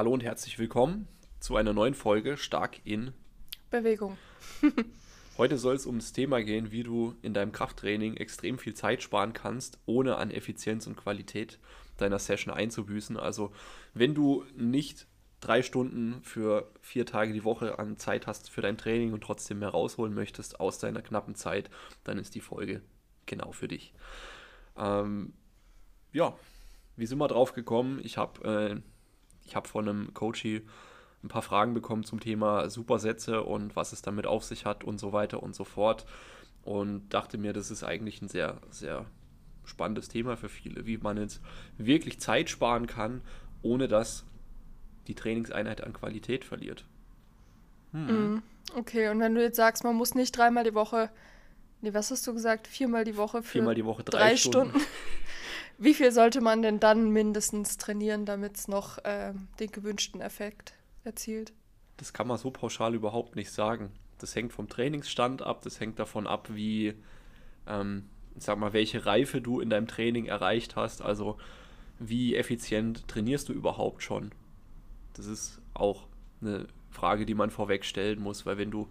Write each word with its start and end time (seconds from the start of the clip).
Hallo 0.00 0.14
und 0.14 0.22
herzlich 0.22 0.58
willkommen 0.58 1.06
zu 1.40 1.56
einer 1.56 1.74
neuen 1.74 1.92
Folge 1.92 2.38
Stark 2.38 2.80
in 2.84 3.12
Bewegung. 3.68 4.16
Heute 5.36 5.58
soll 5.58 5.74
es 5.74 5.84
um 5.84 5.98
das 5.98 6.14
Thema 6.14 6.42
gehen, 6.42 6.72
wie 6.72 6.84
du 6.84 7.16
in 7.20 7.34
deinem 7.34 7.52
Krafttraining 7.52 8.16
extrem 8.16 8.58
viel 8.58 8.72
Zeit 8.72 9.02
sparen 9.02 9.34
kannst, 9.34 9.78
ohne 9.84 10.16
an 10.16 10.30
Effizienz 10.30 10.86
und 10.86 10.96
Qualität 10.96 11.58
deiner 11.98 12.18
Session 12.18 12.54
einzubüßen. 12.54 13.18
Also 13.18 13.52
wenn 13.92 14.14
du 14.14 14.46
nicht 14.56 15.06
drei 15.40 15.62
Stunden 15.62 16.22
für 16.22 16.72
vier 16.80 17.04
Tage 17.04 17.34
die 17.34 17.44
Woche 17.44 17.78
an 17.78 17.98
Zeit 17.98 18.26
hast 18.26 18.48
für 18.48 18.62
dein 18.62 18.78
Training 18.78 19.12
und 19.12 19.22
trotzdem 19.22 19.58
mehr 19.58 19.68
rausholen 19.68 20.14
möchtest 20.14 20.60
aus 20.60 20.78
deiner 20.78 21.02
knappen 21.02 21.34
Zeit, 21.34 21.68
dann 22.04 22.16
ist 22.16 22.34
die 22.34 22.40
Folge 22.40 22.80
genau 23.26 23.52
für 23.52 23.68
dich. 23.68 23.92
Ähm, 24.78 25.34
ja, 26.10 26.34
wie 26.96 27.04
sind 27.04 27.18
wir 27.18 27.28
drauf 27.28 27.52
gekommen? 27.52 28.00
Ich 28.02 28.16
habe 28.16 28.80
äh, 28.80 28.80
hab 29.52 29.66
von 29.66 29.88
einem 29.88 30.14
Coachy 30.14 30.62
ein 31.22 31.28
paar 31.28 31.42
Fragen 31.42 31.74
bekommen 31.74 32.04
zum 32.04 32.20
Thema 32.20 32.70
Supersätze 32.70 33.42
und 33.42 33.76
was 33.76 33.92
es 33.92 34.02
damit 34.02 34.26
auf 34.26 34.44
sich 34.44 34.64
hat 34.64 34.84
und 34.84 34.98
so 34.98 35.12
weiter 35.12 35.42
und 35.42 35.54
so 35.54 35.64
fort. 35.64 36.06
Und 36.62 37.08
dachte 37.10 37.38
mir, 37.38 37.52
das 37.52 37.70
ist 37.70 37.84
eigentlich 37.84 38.22
ein 38.22 38.28
sehr, 38.28 38.58
sehr 38.70 39.06
spannendes 39.64 40.08
Thema 40.08 40.36
für 40.36 40.48
viele, 40.48 40.86
wie 40.86 40.98
man 40.98 41.16
jetzt 41.16 41.40
wirklich 41.78 42.20
Zeit 42.20 42.50
sparen 42.50 42.86
kann, 42.86 43.22
ohne 43.62 43.88
dass 43.88 44.24
die 45.06 45.14
Trainingseinheit 45.14 45.82
an 45.82 45.92
Qualität 45.92 46.44
verliert. 46.44 46.84
Hm. 47.92 48.42
Okay, 48.76 49.08
und 49.08 49.20
wenn 49.20 49.34
du 49.34 49.42
jetzt 49.42 49.56
sagst, 49.56 49.84
man 49.84 49.96
muss 49.96 50.14
nicht 50.14 50.36
dreimal 50.36 50.64
die 50.64 50.74
Woche, 50.74 51.10
nee, 51.80 51.92
was 51.92 52.10
hast 52.10 52.26
du 52.26 52.32
gesagt, 52.32 52.66
viermal 52.66 53.04
die 53.04 53.16
Woche 53.16 53.42
für 53.42 53.50
viermal 53.52 53.74
die 53.74 53.84
Woche 53.84 54.04
drei, 54.04 54.18
drei 54.18 54.36
Stunden. 54.36 54.70
Stunden. 54.70 54.86
Wie 55.82 55.94
viel 55.94 56.12
sollte 56.12 56.42
man 56.42 56.60
denn 56.60 56.78
dann 56.78 57.10
mindestens 57.10 57.78
trainieren, 57.78 58.26
damit 58.26 58.58
es 58.58 58.68
noch 58.68 58.98
äh, 58.98 59.32
den 59.58 59.72
gewünschten 59.72 60.20
Effekt 60.20 60.74
erzielt? 61.04 61.54
Das 61.96 62.12
kann 62.12 62.26
man 62.28 62.36
so 62.36 62.50
pauschal 62.50 62.94
überhaupt 62.94 63.34
nicht 63.34 63.50
sagen. 63.50 63.90
Das 64.18 64.34
hängt 64.34 64.52
vom 64.52 64.68
Trainingsstand 64.68 65.40
ab, 65.40 65.62
das 65.62 65.80
hängt 65.80 65.98
davon 65.98 66.26
ab, 66.26 66.50
wie, 66.52 66.92
ähm, 67.66 68.04
sag 68.36 68.58
mal, 68.58 68.74
welche 68.74 69.06
Reife 69.06 69.40
du 69.40 69.60
in 69.60 69.70
deinem 69.70 69.88
Training 69.88 70.26
erreicht 70.26 70.76
hast. 70.76 71.00
Also 71.00 71.38
wie 71.98 72.36
effizient 72.36 73.08
trainierst 73.08 73.48
du 73.48 73.54
überhaupt 73.54 74.02
schon? 74.02 74.32
Das 75.14 75.24
ist 75.24 75.62
auch 75.72 76.08
eine 76.42 76.66
Frage, 76.90 77.24
die 77.24 77.34
man 77.34 77.50
vorweg 77.50 77.86
stellen 77.86 78.20
muss, 78.20 78.44
weil 78.44 78.58
wenn 78.58 78.70
du, 78.70 78.86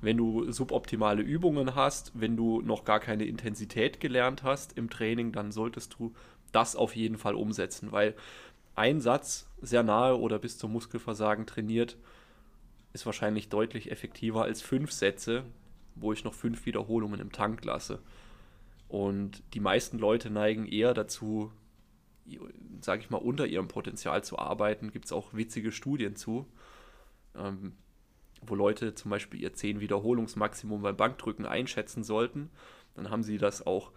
wenn 0.00 0.16
du 0.16 0.50
suboptimale 0.52 1.22
Übungen 1.22 1.74
hast, 1.74 2.12
wenn 2.14 2.36
du 2.36 2.60
noch 2.60 2.84
gar 2.84 3.00
keine 3.00 3.24
Intensität 3.24 4.00
gelernt 4.00 4.42
hast 4.42 4.76
im 4.76 4.90
Training, 4.90 5.32
dann 5.32 5.52
solltest 5.52 5.96
du 5.98 6.14
das 6.52 6.76
auf 6.76 6.94
jeden 6.94 7.18
Fall 7.18 7.34
umsetzen, 7.34 7.92
weil 7.92 8.14
ein 8.74 9.00
Satz 9.00 9.48
sehr 9.60 9.82
nahe 9.82 10.18
oder 10.18 10.38
bis 10.38 10.58
zum 10.58 10.72
Muskelversagen 10.72 11.46
trainiert, 11.46 11.96
ist 12.92 13.06
wahrscheinlich 13.06 13.48
deutlich 13.48 13.90
effektiver 13.90 14.42
als 14.42 14.62
fünf 14.62 14.92
Sätze, 14.92 15.44
wo 15.94 16.12
ich 16.12 16.24
noch 16.24 16.34
fünf 16.34 16.66
Wiederholungen 16.66 17.20
im 17.20 17.32
Tank 17.32 17.64
lasse. 17.64 18.00
Und 18.88 19.42
die 19.54 19.60
meisten 19.60 19.98
Leute 19.98 20.30
neigen 20.30 20.66
eher 20.66 20.94
dazu, 20.94 21.50
sage 22.80 23.02
ich 23.02 23.10
mal, 23.10 23.18
unter 23.18 23.46
ihrem 23.46 23.68
Potenzial 23.68 24.22
zu 24.22 24.38
arbeiten. 24.38 24.92
Gibt 24.92 25.06
es 25.06 25.12
auch 25.12 25.34
witzige 25.34 25.72
Studien 25.72 26.16
zu, 26.16 26.46
ähm, 27.34 27.72
wo 28.42 28.54
Leute 28.54 28.94
zum 28.94 29.10
Beispiel 29.10 29.40
ihr 29.40 29.52
10 29.52 29.80
Wiederholungsmaximum 29.80 30.82
beim 30.82 30.96
Bankdrücken 30.96 31.46
einschätzen 31.46 32.04
sollten. 32.04 32.50
Dann 32.94 33.10
haben 33.10 33.22
sie 33.22 33.38
das 33.38 33.66
auch 33.66 33.92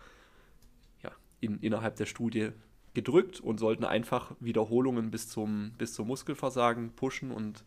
ja, 1.03 1.11
in, 1.39 1.59
innerhalb 1.59 1.95
der 1.95 2.05
Studie 2.05 2.51
gedrückt 2.94 3.39
und 3.39 3.59
sollten 3.59 3.85
einfach 3.85 4.35
Wiederholungen 4.39 5.11
bis 5.11 5.29
zum, 5.29 5.73
bis 5.78 5.94
zum 5.94 6.07
Muskelversagen 6.07 6.91
pushen. 6.95 7.31
Und 7.31 7.63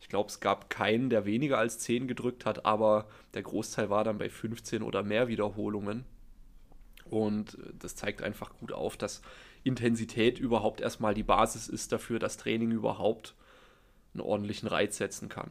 ich 0.00 0.08
glaube, 0.08 0.28
es 0.28 0.40
gab 0.40 0.70
keinen, 0.70 1.10
der 1.10 1.24
weniger 1.24 1.58
als 1.58 1.78
10 1.80 2.08
gedrückt 2.08 2.46
hat, 2.46 2.64
aber 2.64 3.08
der 3.34 3.42
Großteil 3.42 3.90
war 3.90 4.04
dann 4.04 4.18
bei 4.18 4.28
15 4.28 4.82
oder 4.82 5.02
mehr 5.02 5.28
Wiederholungen. 5.28 6.04
Und 7.04 7.58
das 7.78 7.96
zeigt 7.96 8.22
einfach 8.22 8.56
gut 8.58 8.72
auf, 8.72 8.96
dass 8.96 9.20
Intensität 9.62 10.38
überhaupt 10.38 10.80
erstmal 10.80 11.14
die 11.14 11.22
Basis 11.22 11.68
ist 11.68 11.92
dafür, 11.92 12.18
dass 12.18 12.36
Training 12.36 12.70
überhaupt 12.70 13.34
einen 14.12 14.22
ordentlichen 14.22 14.68
Reiz 14.68 14.96
setzen 14.96 15.28
kann. 15.28 15.50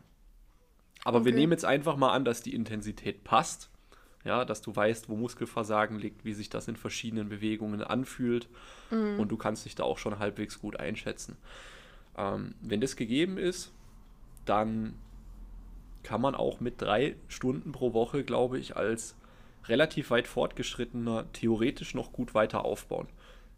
Aber 1.04 1.20
okay. 1.20 1.26
wir 1.28 1.34
nehmen 1.34 1.52
jetzt 1.52 1.66
einfach 1.66 1.98
mal 1.98 2.12
an, 2.12 2.26
dass 2.26 2.42
die 2.42 2.56
Intensität 2.56 3.24
passt 3.24 3.70
ja, 4.24 4.46
dass 4.46 4.62
du 4.62 4.76
weißt, 4.76 5.10
wo 5.10 5.16
Muskelversagen 5.16 6.00
liegt, 6.00 6.24
wie 6.24 6.34
sich 6.34 6.50
das 6.50 6.68
in 6.68 6.76
verschiedenen 6.76 7.30
Bewegungen 7.30 7.82
anfühlt 7.82 8.48
mhm. 8.90 9.20
und 9.20 9.30
du 9.30 9.38
kannst 9.38 9.66
dich 9.66 9.76
da 9.76 9.84
auch 9.84 9.98
schon 9.98 10.20
halbwegs 10.20 10.60
gut 10.60 10.80
einschätzen. 10.80 11.38
Ähm, 12.18 12.56
wenn 12.62 12.80
das 12.80 12.96
gegeben 12.96 13.38
ist, 13.38 13.72
dann 14.46 14.94
kann 16.04 16.22
man 16.22 16.36
auch 16.36 16.60
mit 16.60 16.82
drei 16.82 17.16
Stunden 17.28 17.72
pro 17.72 17.94
Woche, 17.94 18.24
glaube 18.24 18.60
ich, 18.60 18.76
als 18.76 19.16
relativ 19.66 20.10
weit 20.10 20.28
fortgeschrittener 20.28 21.32
theoretisch 21.32 21.94
noch 21.94 22.12
gut 22.12 22.34
weiter 22.34 22.66
aufbauen. 22.66 23.08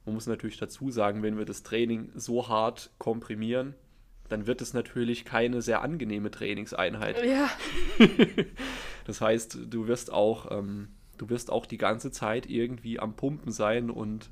Man 0.05 0.13
muss 0.15 0.27
natürlich 0.27 0.57
dazu 0.57 0.91
sagen, 0.91 1.23
wenn 1.23 1.37
wir 1.37 1.45
das 1.45 1.63
Training 1.63 2.11
so 2.13 2.47
hart 2.47 2.91
komprimieren, 2.99 3.73
dann 4.29 4.47
wird 4.47 4.61
es 4.61 4.73
natürlich 4.73 5.25
keine 5.25 5.61
sehr 5.61 5.81
angenehme 5.81 6.31
Trainingseinheit. 6.31 7.23
Ja. 7.23 7.49
das 9.05 9.21
heißt, 9.21 9.59
du 9.69 9.87
wirst 9.87 10.11
auch, 10.11 10.51
ähm, 10.51 10.89
du 11.17 11.29
wirst 11.29 11.51
auch 11.51 11.65
die 11.65 11.77
ganze 11.77 12.11
Zeit 12.11 12.49
irgendwie 12.49 12.99
am 12.99 13.15
Pumpen 13.15 13.51
sein 13.51 13.89
und 13.89 14.29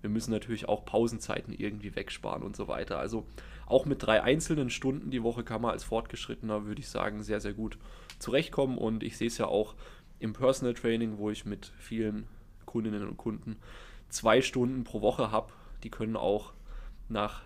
wir 0.00 0.10
müssen 0.10 0.32
natürlich 0.32 0.68
auch 0.68 0.84
Pausenzeiten 0.84 1.54
irgendwie 1.54 1.96
wegsparen 1.96 2.42
und 2.42 2.56
so 2.56 2.68
weiter. 2.68 2.98
Also 2.98 3.26
auch 3.66 3.86
mit 3.86 4.02
drei 4.02 4.22
einzelnen 4.22 4.68
Stunden 4.68 5.10
die 5.10 5.22
Woche 5.22 5.44
kann 5.44 5.62
man 5.62 5.70
als 5.70 5.84
Fortgeschrittener, 5.84 6.66
würde 6.66 6.80
ich 6.80 6.88
sagen, 6.88 7.22
sehr, 7.22 7.40
sehr 7.40 7.54
gut 7.54 7.78
zurechtkommen. 8.18 8.76
Und 8.76 9.02
ich 9.02 9.16
sehe 9.16 9.28
es 9.28 9.38
ja 9.38 9.46
auch 9.46 9.74
im 10.18 10.34
Personal 10.34 10.74
Training, 10.74 11.16
wo 11.16 11.30
ich 11.30 11.46
mit 11.46 11.72
vielen 11.78 12.26
Kundinnen 12.66 13.08
und 13.08 13.16
Kunden 13.16 13.56
zwei 14.10 14.42
Stunden 14.42 14.84
pro 14.84 15.00
Woche 15.00 15.30
habe. 15.30 15.52
Die 15.82 15.90
können 15.90 16.16
auch 16.16 16.52
nach 17.08 17.42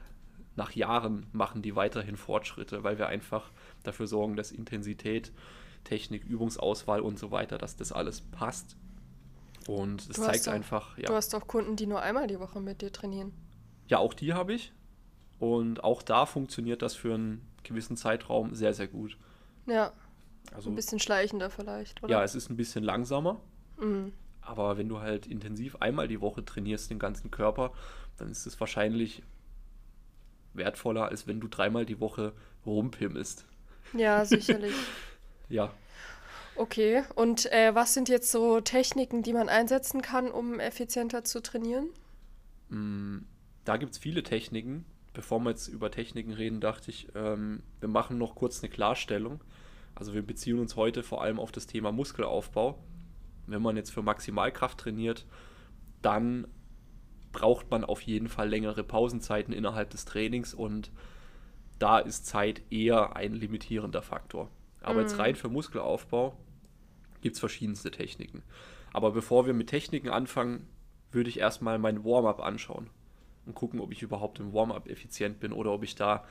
nach 0.59 0.73
Jahren 0.73 1.27
machen 1.33 1.63
die 1.63 1.77
weiterhin 1.77 2.17
Fortschritte, 2.17 2.83
weil 2.83 2.99
wir 2.99 3.07
einfach 3.07 3.51
dafür 3.85 4.07
sorgen, 4.07 4.37
dass 4.37 4.53
Intensität, 4.53 5.33
Technik, 5.85 6.25
Übungsauswahl 6.25 7.01
und 7.01 7.19
so 7.19 7.31
weiter, 7.31 7.57
dass 7.57 7.77
das 7.77 7.93
alles 7.93 8.21
passt. 8.21 8.77
Und 9.69 10.09
es 10.11 10.17
zeigt 10.17 10.47
doch, 10.47 10.53
einfach, 10.53 10.99
ja. 10.99 11.07
Du 11.07 11.15
hast 11.15 11.35
auch 11.35 11.47
Kunden, 11.47 11.77
die 11.77 11.87
nur 11.87 12.03
einmal 12.03 12.27
die 12.27 12.41
Woche 12.41 12.61
mit 12.61 12.83
dir 12.83 12.93
trainieren. 12.93 13.33
Ja, 13.87 13.99
auch 13.99 14.13
die 14.13 14.35
habe 14.35 14.53
ich. 14.53 14.73
Und 15.39 15.85
auch 15.85 16.03
da 16.03 16.27
funktioniert 16.27 16.83
das 16.83 16.95
für 16.95 17.15
einen 17.15 17.47
gewissen 17.63 17.97
Zeitraum 17.97 18.55
sehr, 18.55 18.75
sehr 18.75 18.89
gut. 18.89 19.17
Ja. 19.67 19.93
Also, 20.53 20.71
ein 20.71 20.75
bisschen 20.75 20.99
schleichender 20.99 21.51
vielleicht, 21.51 22.03
oder? 22.03 22.11
Ja, 22.11 22.25
es 22.25 22.35
ist 22.35 22.51
ein 22.51 22.57
bisschen 22.57 22.83
langsamer. 22.83 23.41
Mhm. 23.79 24.13
Aber 24.41 24.77
wenn 24.77 24.89
du 24.89 24.99
halt 24.99 25.27
intensiv 25.27 25.77
einmal 25.77 26.09
die 26.09 26.21
Woche 26.21 26.45
trainierst, 26.45 26.91
den 26.91 26.99
ganzen 26.99 27.31
Körper, 27.31 27.73
dann 28.17 28.31
ist 28.31 28.47
es 28.47 28.59
wahrscheinlich 28.59 29.23
wertvoller, 30.59 31.07
als 31.07 31.27
wenn 31.27 31.41
du 31.41 31.49
dreimal 31.49 31.87
die 31.87 32.01
Woche 32.01 32.33
rumpimmelst. 32.67 33.47
Ja, 33.95 34.25
sicherlich. 34.25 34.75
ja. 35.49 35.73
Okay, 36.57 37.05
und 37.15 37.51
äh, 37.53 37.75
was 37.75 37.95
sind 37.95 38.09
jetzt 38.09 38.31
so 38.33 38.61
Techniken, 38.61 39.23
die 39.23 39.33
man 39.33 39.49
einsetzen 39.49 40.03
kann, 40.03 40.31
um 40.31 40.59
effizienter 40.59 41.23
zu 41.25 41.41
trainieren? 41.41 41.89
Mm, 42.69 43.19
da 43.65 43.77
gibt 43.77 43.93
es 43.93 43.99
viele 43.99 44.23
Techniken. 44.23 44.85
Bevor 45.15 45.41
wir 45.41 45.51
jetzt 45.51 45.69
über 45.69 45.91
Techniken 45.91 46.33
reden, 46.33 46.61
dachte 46.61 46.91
ich, 46.91 47.09
ähm, 47.15 47.63
wir 47.81 47.89
machen 47.89 48.19
noch 48.19 48.35
kurz 48.35 48.63
eine 48.63 48.71
Klarstellung. 48.71 49.43
Also 49.95 50.15
wir 50.15 50.23
beziehen 50.23 50.59
uns 50.59 50.77
heute 50.77 51.03
vor 51.03 51.23
allem 51.23 51.41
auf 51.41 51.51
das 51.53 51.67
Thema 51.67 51.93
Muskelaufbau. 51.93 52.79
Wenn 53.47 53.63
man 53.63 53.77
jetzt 53.77 53.91
für 53.91 54.03
Maximalkraft 54.03 54.79
trainiert, 54.79 55.27
dann 56.03 56.47
braucht 57.33 57.71
man 57.71 57.85
auf 57.85 58.03
jeden 58.03 58.29
Fall 58.29 58.49
längere 58.49 58.83
Pausenzeiten 58.85 59.53
innerhalb 59.53 59.91
des 59.91 60.05
Trainings 60.05 60.55
und 60.55 60.91
da 61.79 61.99
ist 61.99 62.27
Zeit 62.27 62.63
eher 62.71 63.17
ein 63.17 63.35
limitierender 63.35 64.03
Faktor. 64.03 64.51
Aber 64.81 64.95
mhm. 64.95 65.01
jetzt 65.01 65.19
rein 65.19 65.37
für 65.37 65.49
Muskelaufbau 65.49 66.37
gibt 67.21 67.35
es 67.35 67.41
verschiedenste 67.41 67.91
Techniken. 67.91 68.43
Aber 68.93 69.13
bevor 69.13 69.47
wir 69.47 69.55
mit 69.55 69.69
Techniken 69.69 70.09
anfangen, 70.09 70.67
würde 71.11 71.31
ich 71.31 71.39
erstmal 71.39 71.79
mein 71.79 72.05
Warm-up 72.05 72.41
anschauen 72.41 72.91
und 73.47 73.55
gucken, 73.55 73.81
ob 73.81 73.93
ich 73.93 74.03
überhaupt 74.03 74.41
im 74.41 74.53
Warm-up 74.53 74.89
effizient 74.89 75.41
bin 75.41 75.53
oder 75.53 75.73
ob 75.73 75.83
ich 75.83 75.95
da, 75.95 76.25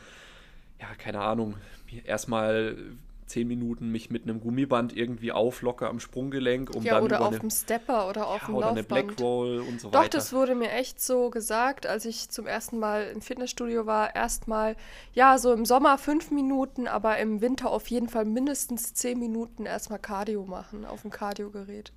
ja, 0.80 0.94
keine 0.96 1.22
Ahnung, 1.22 1.56
erstmal 2.04 2.78
zehn 3.28 3.48
Minuten 3.48 3.92
mich 3.92 4.10
mit 4.10 4.24
einem 4.24 4.40
Gummiband 4.40 4.96
irgendwie 4.96 5.32
auflocke 5.32 5.88
am 5.88 6.00
Sprunggelenk. 6.00 6.74
Um 6.76 6.84
ja, 6.84 6.96
dann 6.96 7.04
oder 7.04 7.22
auf 7.22 7.28
eine, 7.28 7.40
dem 7.40 7.50
Stepper 7.50 8.10
oder 8.10 8.28
auf 8.28 8.42
ja, 8.42 8.48
dem 8.48 8.56
oder 8.56 8.68
Laufband. 8.68 8.92
eine 8.92 9.04
Black 9.06 9.22
Roll 9.22 9.60
und 9.60 9.82
so 9.82 9.90
Doch, 9.90 10.00
weiter. 10.00 10.10
Doch, 10.10 10.10
das 10.10 10.34
wurde 10.34 10.56
mir 10.56 10.72
echt 10.72 11.02
so 11.02 11.30
gesagt, 11.30 11.86
als 11.86 12.06
ich 12.06 12.30
zum 12.30 12.48
ersten 12.48 12.80
Mal 12.80 13.12
im 13.14 13.22
Fitnessstudio 13.22 13.86
war. 13.86 14.16
Erstmal, 14.16 14.76
ja, 15.14 15.38
so 15.38 15.54
im 15.54 15.66
Sommer 15.66 15.98
fünf 15.98 16.32
Minuten, 16.32 16.88
aber 16.88 17.18
im 17.18 17.42
Winter 17.42 17.70
auf 17.70 17.88
jeden 17.88 18.10
Fall 18.10 18.26
mindestens 18.26 18.94
zehn 18.94 19.20
Minuten 19.20 19.66
erstmal 19.66 20.00
Cardio 20.00 20.46
machen 20.46 20.86
auf 20.86 21.02
dem 21.02 21.12
Cardiogerät. 21.12 21.92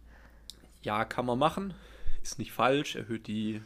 Ja, 0.83 1.05
kann 1.05 1.27
man 1.27 1.39
machen. 1.39 1.75
Ist 2.23 2.39
nicht 2.39 2.53
falsch, 2.53 2.97
erhöht 2.97 3.27
die 3.27 3.63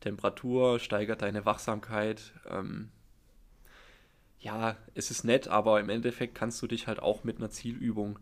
Temperatur, 0.00 0.78
steigert 0.78 1.22
deine 1.22 1.44
Wachsamkeit. 1.44 2.32
Ähm, 2.48 2.90
ja, 4.40 4.76
es 4.94 5.10
ist 5.10 5.24
nett, 5.24 5.48
aber 5.48 5.80
im 5.80 5.88
Endeffekt 5.88 6.34
kannst 6.34 6.62
du 6.62 6.66
dich 6.66 6.86
halt 6.86 7.00
auch 7.00 7.24
mit 7.24 7.38
einer 7.38 7.50
Zielübung 7.50 8.18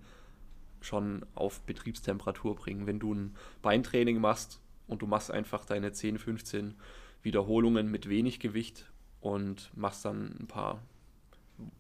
schon 0.81 1.27
auf 1.35 1.61
Betriebstemperatur 1.63 2.55
bringen. 2.57 2.87
Wenn 2.87 2.99
du 2.99 3.15
ein 3.15 3.37
Beintraining 3.63 4.21
machst 4.21 4.61
und 4.87 5.03
du 5.03 5.07
machst 5.07 5.31
einfach 5.31 5.65
deine 5.65 5.93
10, 5.93 6.19
15 6.19 6.75
Wiederholungen 7.23 7.91
mit 7.91 8.09
wenig 8.09 8.41
Gewicht 8.41 8.91
und 9.21 9.71
machst 9.77 10.05
dann 10.05 10.37
ein 10.41 10.47
paar 10.47 10.83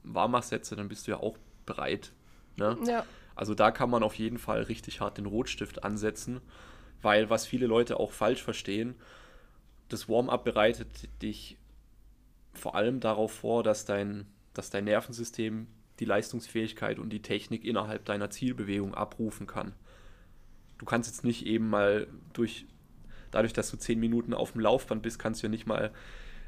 Warmachsätze, 0.02 0.76
dann 0.76 0.88
bist 0.88 1.06
du 1.06 1.12
ja 1.12 1.18
auch 1.18 1.38
bereit. 1.64 2.12
Ne? 2.56 2.76
Ja. 2.86 3.04
Also 3.34 3.54
da 3.54 3.70
kann 3.70 3.90
man 3.90 4.02
auf 4.02 4.14
jeden 4.14 4.38
Fall 4.38 4.62
richtig 4.62 5.00
hart 5.00 5.18
den 5.18 5.26
Rotstift 5.26 5.84
ansetzen, 5.84 6.40
weil 7.02 7.30
was 7.30 7.46
viele 7.46 7.66
Leute 7.66 8.00
auch 8.00 8.12
falsch 8.12 8.42
verstehen, 8.42 8.96
das 9.88 10.08
Warm-up 10.08 10.44
bereitet 10.44 11.08
dich 11.22 11.58
vor 12.56 12.74
allem 12.74 13.00
darauf 13.00 13.32
vor, 13.32 13.62
dass 13.62 13.84
dein, 13.84 14.26
dass 14.54 14.70
dein 14.70 14.84
Nervensystem 14.84 15.66
die 16.00 16.04
Leistungsfähigkeit 16.04 16.98
und 16.98 17.10
die 17.10 17.22
Technik 17.22 17.64
innerhalb 17.64 18.04
deiner 18.04 18.30
Zielbewegung 18.30 18.94
abrufen 18.94 19.46
kann. 19.46 19.72
Du 20.78 20.84
kannst 20.84 21.10
jetzt 21.10 21.24
nicht 21.24 21.46
eben 21.46 21.70
mal 21.70 22.06
durch, 22.32 22.66
dadurch, 23.30 23.54
dass 23.54 23.70
du 23.70 23.78
zehn 23.78 23.98
Minuten 23.98 24.34
auf 24.34 24.52
dem 24.52 24.60
Laufband 24.60 25.02
bist, 25.02 25.18
kannst 25.18 25.42
du 25.42 25.46
ja 25.46 25.50
nicht 25.50 25.66
mal 25.66 25.92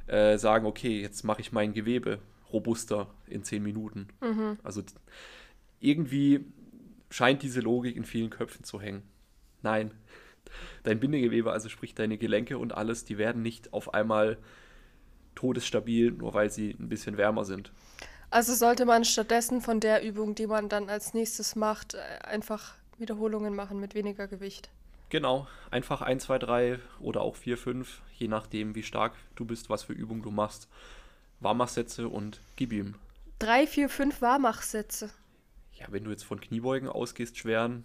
äh, 0.06 0.36
sagen, 0.36 0.66
okay, 0.66 1.00
jetzt 1.00 1.22
mache 1.24 1.40
ich 1.40 1.52
mein 1.52 1.72
Gewebe 1.72 2.18
robuster 2.52 3.08
in 3.26 3.42
zehn 3.42 3.62
Minuten. 3.62 4.08
Mhm. 4.20 4.58
Also 4.62 4.82
irgendwie 5.80 6.44
scheint 7.10 7.42
diese 7.42 7.60
Logik 7.60 7.96
in 7.96 8.04
vielen 8.04 8.30
Köpfen 8.30 8.64
zu 8.64 8.80
hängen. 8.80 9.02
Nein, 9.62 9.92
dein 10.82 11.00
Bindegewebe, 11.00 11.52
also 11.52 11.68
sprich 11.68 11.94
deine 11.94 12.18
Gelenke 12.18 12.58
und 12.58 12.74
alles, 12.74 13.04
die 13.04 13.18
werden 13.18 13.42
nicht 13.42 13.72
auf 13.72 13.94
einmal 13.94 14.38
todesstabil, 15.38 16.10
nur 16.10 16.34
weil 16.34 16.50
sie 16.50 16.70
ein 16.70 16.88
bisschen 16.88 17.16
wärmer 17.16 17.44
sind. 17.44 17.70
Also 18.28 18.54
sollte 18.54 18.84
man 18.84 19.04
stattdessen 19.04 19.60
von 19.60 19.78
der 19.78 20.02
Übung, 20.02 20.34
die 20.34 20.48
man 20.48 20.68
dann 20.68 20.90
als 20.90 21.14
nächstes 21.14 21.54
macht, 21.54 21.94
äh, 21.94 21.98
einfach 22.24 22.74
Wiederholungen 22.98 23.54
machen 23.54 23.78
mit 23.78 23.94
weniger 23.94 24.26
Gewicht. 24.26 24.68
Genau, 25.10 25.46
einfach 25.70 26.02
1, 26.02 26.24
2, 26.24 26.38
3 26.40 26.78
oder 26.98 27.20
auch 27.20 27.36
4, 27.36 27.56
5, 27.56 28.02
je 28.16 28.26
nachdem, 28.26 28.74
wie 28.74 28.82
stark 28.82 29.14
du 29.36 29.44
bist, 29.44 29.70
was 29.70 29.84
für 29.84 29.92
Übungen 29.92 30.22
du 30.22 30.32
machst. 30.32 30.68
Warmachsätze 31.38 32.08
und 32.08 32.40
gib 32.56 32.72
ihm. 32.72 32.96
3, 33.38 33.68
4, 33.68 33.88
5 33.88 34.20
Warmachsätze. 34.20 35.10
Ja, 35.74 35.86
wenn 35.90 36.02
du 36.02 36.10
jetzt 36.10 36.24
von 36.24 36.40
Kniebeugen 36.40 36.88
ausgehst, 36.88 37.38
schweren. 37.38 37.84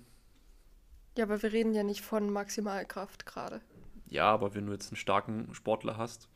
Ja, 1.15 1.25
aber 1.25 1.43
wir 1.43 1.53
reden 1.53 1.75
ja 1.75 1.83
nicht 1.83 2.01
von 2.01 2.31
Maximalkraft 2.31 3.27
gerade. 3.27 3.61
Ja, 4.07 4.25
aber 4.25 4.55
wenn 4.55 4.65
du 4.65 4.73
jetzt 4.73 4.87
einen 4.89 4.97
starken 4.97 5.53
Sportler 5.53 5.97
hast, 5.97 6.27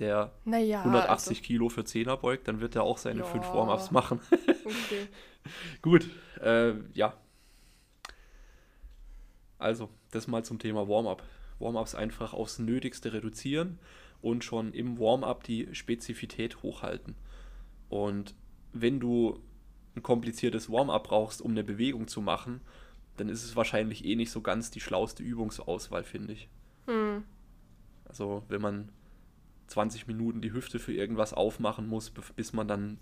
der 0.00 0.32
naja, 0.44 0.80
180 0.80 1.28
also. 1.28 1.46
Kilo 1.46 1.68
für 1.68 1.84
Zehner 1.84 2.16
beugt, 2.16 2.48
dann 2.48 2.60
wird 2.60 2.74
er 2.74 2.82
auch 2.82 2.98
seine 2.98 3.20
ja. 3.20 3.26
fünf 3.26 3.46
Warm-Ups 3.46 3.90
machen. 3.90 4.20
okay. 4.64 5.08
Gut, 5.82 6.08
äh, 6.42 6.72
ja. 6.94 7.14
Also, 9.58 9.90
das 10.10 10.26
mal 10.26 10.44
zum 10.44 10.58
Thema 10.58 10.88
Warm-Up. 10.88 11.22
Warm-Ups 11.58 11.94
einfach 11.94 12.32
aufs 12.32 12.58
Nötigste 12.58 13.12
reduzieren 13.12 13.78
und 14.22 14.42
schon 14.42 14.72
im 14.72 14.98
Warm-Up 14.98 15.44
die 15.44 15.68
Spezifität 15.72 16.62
hochhalten. 16.62 17.14
Und 17.88 18.34
wenn 18.72 19.00
du 19.00 19.38
ein 19.96 20.02
kompliziertes 20.02 20.70
Warm-up 20.70 21.04
brauchst, 21.04 21.42
um 21.42 21.50
eine 21.50 21.64
Bewegung 21.64 22.08
zu 22.08 22.22
machen, 22.22 22.62
dann 23.16 23.28
ist 23.28 23.44
es 23.44 23.56
wahrscheinlich 23.56 24.04
eh 24.04 24.16
nicht 24.16 24.30
so 24.30 24.40
ganz 24.40 24.70
die 24.70 24.80
schlauste 24.80 25.22
Übungsauswahl, 25.22 26.04
finde 26.04 26.32
ich. 26.32 26.48
Hm. 26.86 27.24
Also, 28.06 28.44
wenn 28.48 28.62
man 28.62 28.88
20 29.70 30.06
Minuten 30.08 30.40
die 30.40 30.52
Hüfte 30.52 30.78
für 30.78 30.92
irgendwas 30.92 31.32
aufmachen 31.32 31.86
muss, 31.86 32.10
bis 32.10 32.52
man 32.52 32.66
dann 32.66 32.98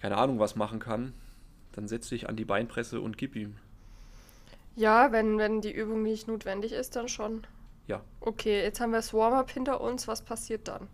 keine 0.00 0.16
Ahnung 0.16 0.38
was 0.38 0.56
machen 0.56 0.78
kann, 0.78 1.12
dann 1.72 1.88
setz 1.88 2.08
dich 2.08 2.28
an 2.28 2.36
die 2.36 2.44
Beinpresse 2.44 3.00
und 3.00 3.18
gib 3.18 3.36
ihm. 3.36 3.56
Ja, 4.74 5.12
wenn, 5.12 5.38
wenn 5.38 5.60
die 5.60 5.72
Übung 5.72 6.02
nicht 6.02 6.28
notwendig 6.28 6.72
ist, 6.72 6.96
dann 6.96 7.08
schon. 7.08 7.46
Ja. 7.86 8.02
Okay, 8.20 8.62
jetzt 8.62 8.80
haben 8.80 8.90
wir 8.90 8.98
das 8.98 9.12
Warm-up 9.12 9.50
hinter 9.50 9.80
uns. 9.80 10.08
Was 10.08 10.22
passiert 10.22 10.68
dann? 10.68 10.88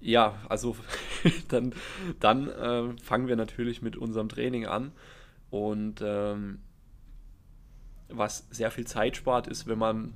Ja, 0.00 0.40
also 0.48 0.76
dann, 1.48 1.74
dann 2.20 2.48
äh, 2.48 2.96
fangen 3.02 3.28
wir 3.28 3.36
natürlich 3.36 3.82
mit 3.82 3.96
unserem 3.96 4.28
Training 4.28 4.66
an. 4.66 4.92
Und 5.50 6.02
ähm, 6.04 6.60
was 8.08 8.46
sehr 8.50 8.70
viel 8.70 8.86
Zeit 8.86 9.16
spart, 9.16 9.46
ist, 9.46 9.66
wenn 9.66 9.78
man 9.78 10.14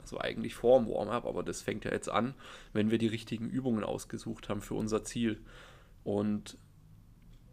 also 0.00 0.18
eigentlich 0.18 0.54
vor 0.54 0.78
dem 0.78 0.88
Warm-up, 0.88 1.26
aber 1.26 1.42
das 1.42 1.62
fängt 1.62 1.84
ja 1.84 1.92
jetzt 1.92 2.08
an, 2.08 2.34
wenn 2.72 2.90
wir 2.90 2.98
die 2.98 3.06
richtigen 3.06 3.48
Übungen 3.48 3.84
ausgesucht 3.84 4.48
haben 4.48 4.62
für 4.62 4.74
unser 4.74 5.04
Ziel. 5.04 5.40
Und 6.04 6.58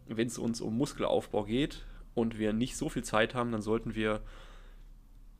wenn 0.06 0.26
es 0.26 0.38
uns 0.38 0.60
um 0.60 0.76
Muskelaufbau 0.76 1.44
geht 1.44 1.84
und 2.14 2.38
wir 2.38 2.52
nicht 2.52 2.76
so 2.76 2.88
viel 2.88 3.04
Zeit 3.04 3.34
haben, 3.34 3.52
dann 3.52 3.62
sollten 3.62 3.94
wir 3.94 4.22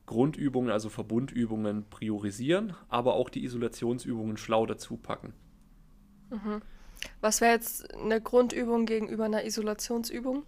Grundübungen, 0.05 0.71
also 0.71 0.89
Verbundübungen 0.89 1.87
priorisieren, 1.89 2.75
aber 2.87 3.13
auch 3.13 3.29
die 3.29 3.43
Isolationsübungen 3.43 4.37
schlau 4.37 4.65
dazu 4.65 4.97
packen. 4.97 5.33
Mhm. 6.29 6.61
Was 7.21 7.41
wäre 7.41 7.53
jetzt 7.53 7.93
eine 7.93 8.21
Grundübung 8.21 8.85
gegenüber 8.85 9.25
einer 9.25 9.45
Isolationsübung? 9.45 10.43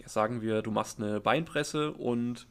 Ja, 0.00 0.08
sagen 0.08 0.42
wir, 0.42 0.62
du 0.62 0.70
machst 0.70 0.98
eine 0.98 1.20
Beinpresse 1.20 1.92
und 1.92 2.46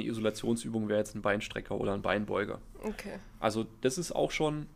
eine 0.00 0.08
Isolationsübung 0.08 0.88
wäre 0.88 0.98
jetzt 0.98 1.14
ein 1.14 1.22
Beinstrecker 1.22 1.76
oder 1.76 1.94
ein 1.94 2.02
Beinbeuger. 2.02 2.60
Okay. 2.82 3.18
Also 3.38 3.66
das 3.82 3.98
ist 3.98 4.12
auch 4.12 4.30
schon 4.30 4.66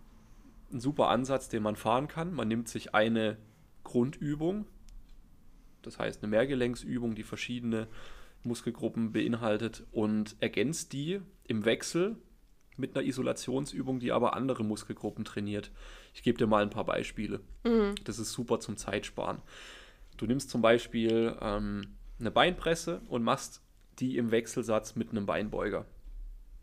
ein 0.73 0.81
super 0.81 1.09
Ansatz, 1.09 1.49
den 1.49 1.63
man 1.63 1.77
fahren 1.77 2.09
kann. 2.09 2.33
Man 2.35 2.49
nimmt 2.49 2.69
sich 2.69 2.95
eine 2.95 3.37
Grundübung, 3.83 4.67
das 5.83 5.99
heißt 5.99 6.23
eine 6.23 6.31
Mehrgelenksübung, 6.31 7.15
die 7.15 7.23
verschiedene 7.23 7.89
Muskelgruppen 8.43 9.13
beinhaltet 9.13 9.85
und 9.93 10.37
ergänzt 10.41 10.93
die 10.93 11.21
im 11.45 11.65
Wechsel 11.65 12.17
mit 12.77 12.97
einer 12.97 13.07
Isolationsübung, 13.07 14.01
die 14.01 14.13
aber 14.13 14.35
andere 14.35 14.65
Muskelgruppen 14.65 15.25
trainiert. 15.25 15.71
Ich 16.13 16.23
gebe 16.23 16.39
dir 16.39 16.47
mal 16.47 16.63
ein 16.63 16.71
paar 16.71 16.85
Beispiele. 16.85 17.41
Mhm. 17.65 17.95
Das 18.05 18.19
ist 18.19 18.33
super 18.33 18.61
zum 18.61 18.77
Zeitsparen. 18.77 19.41
Du 20.17 20.27
nimmst 20.27 20.51
zum 20.51 20.61
Beispiel 20.61 21.37
ähm, 21.41 21.83
eine 22.19 22.31
Beinpresse 22.31 23.01
und 23.09 23.23
machst 23.23 23.64
die 23.99 24.17
im 24.17 24.31
Wechselsatz 24.31 24.97
mit 24.97 25.11
einem 25.11 25.27
Beinbeuger. 25.27 25.87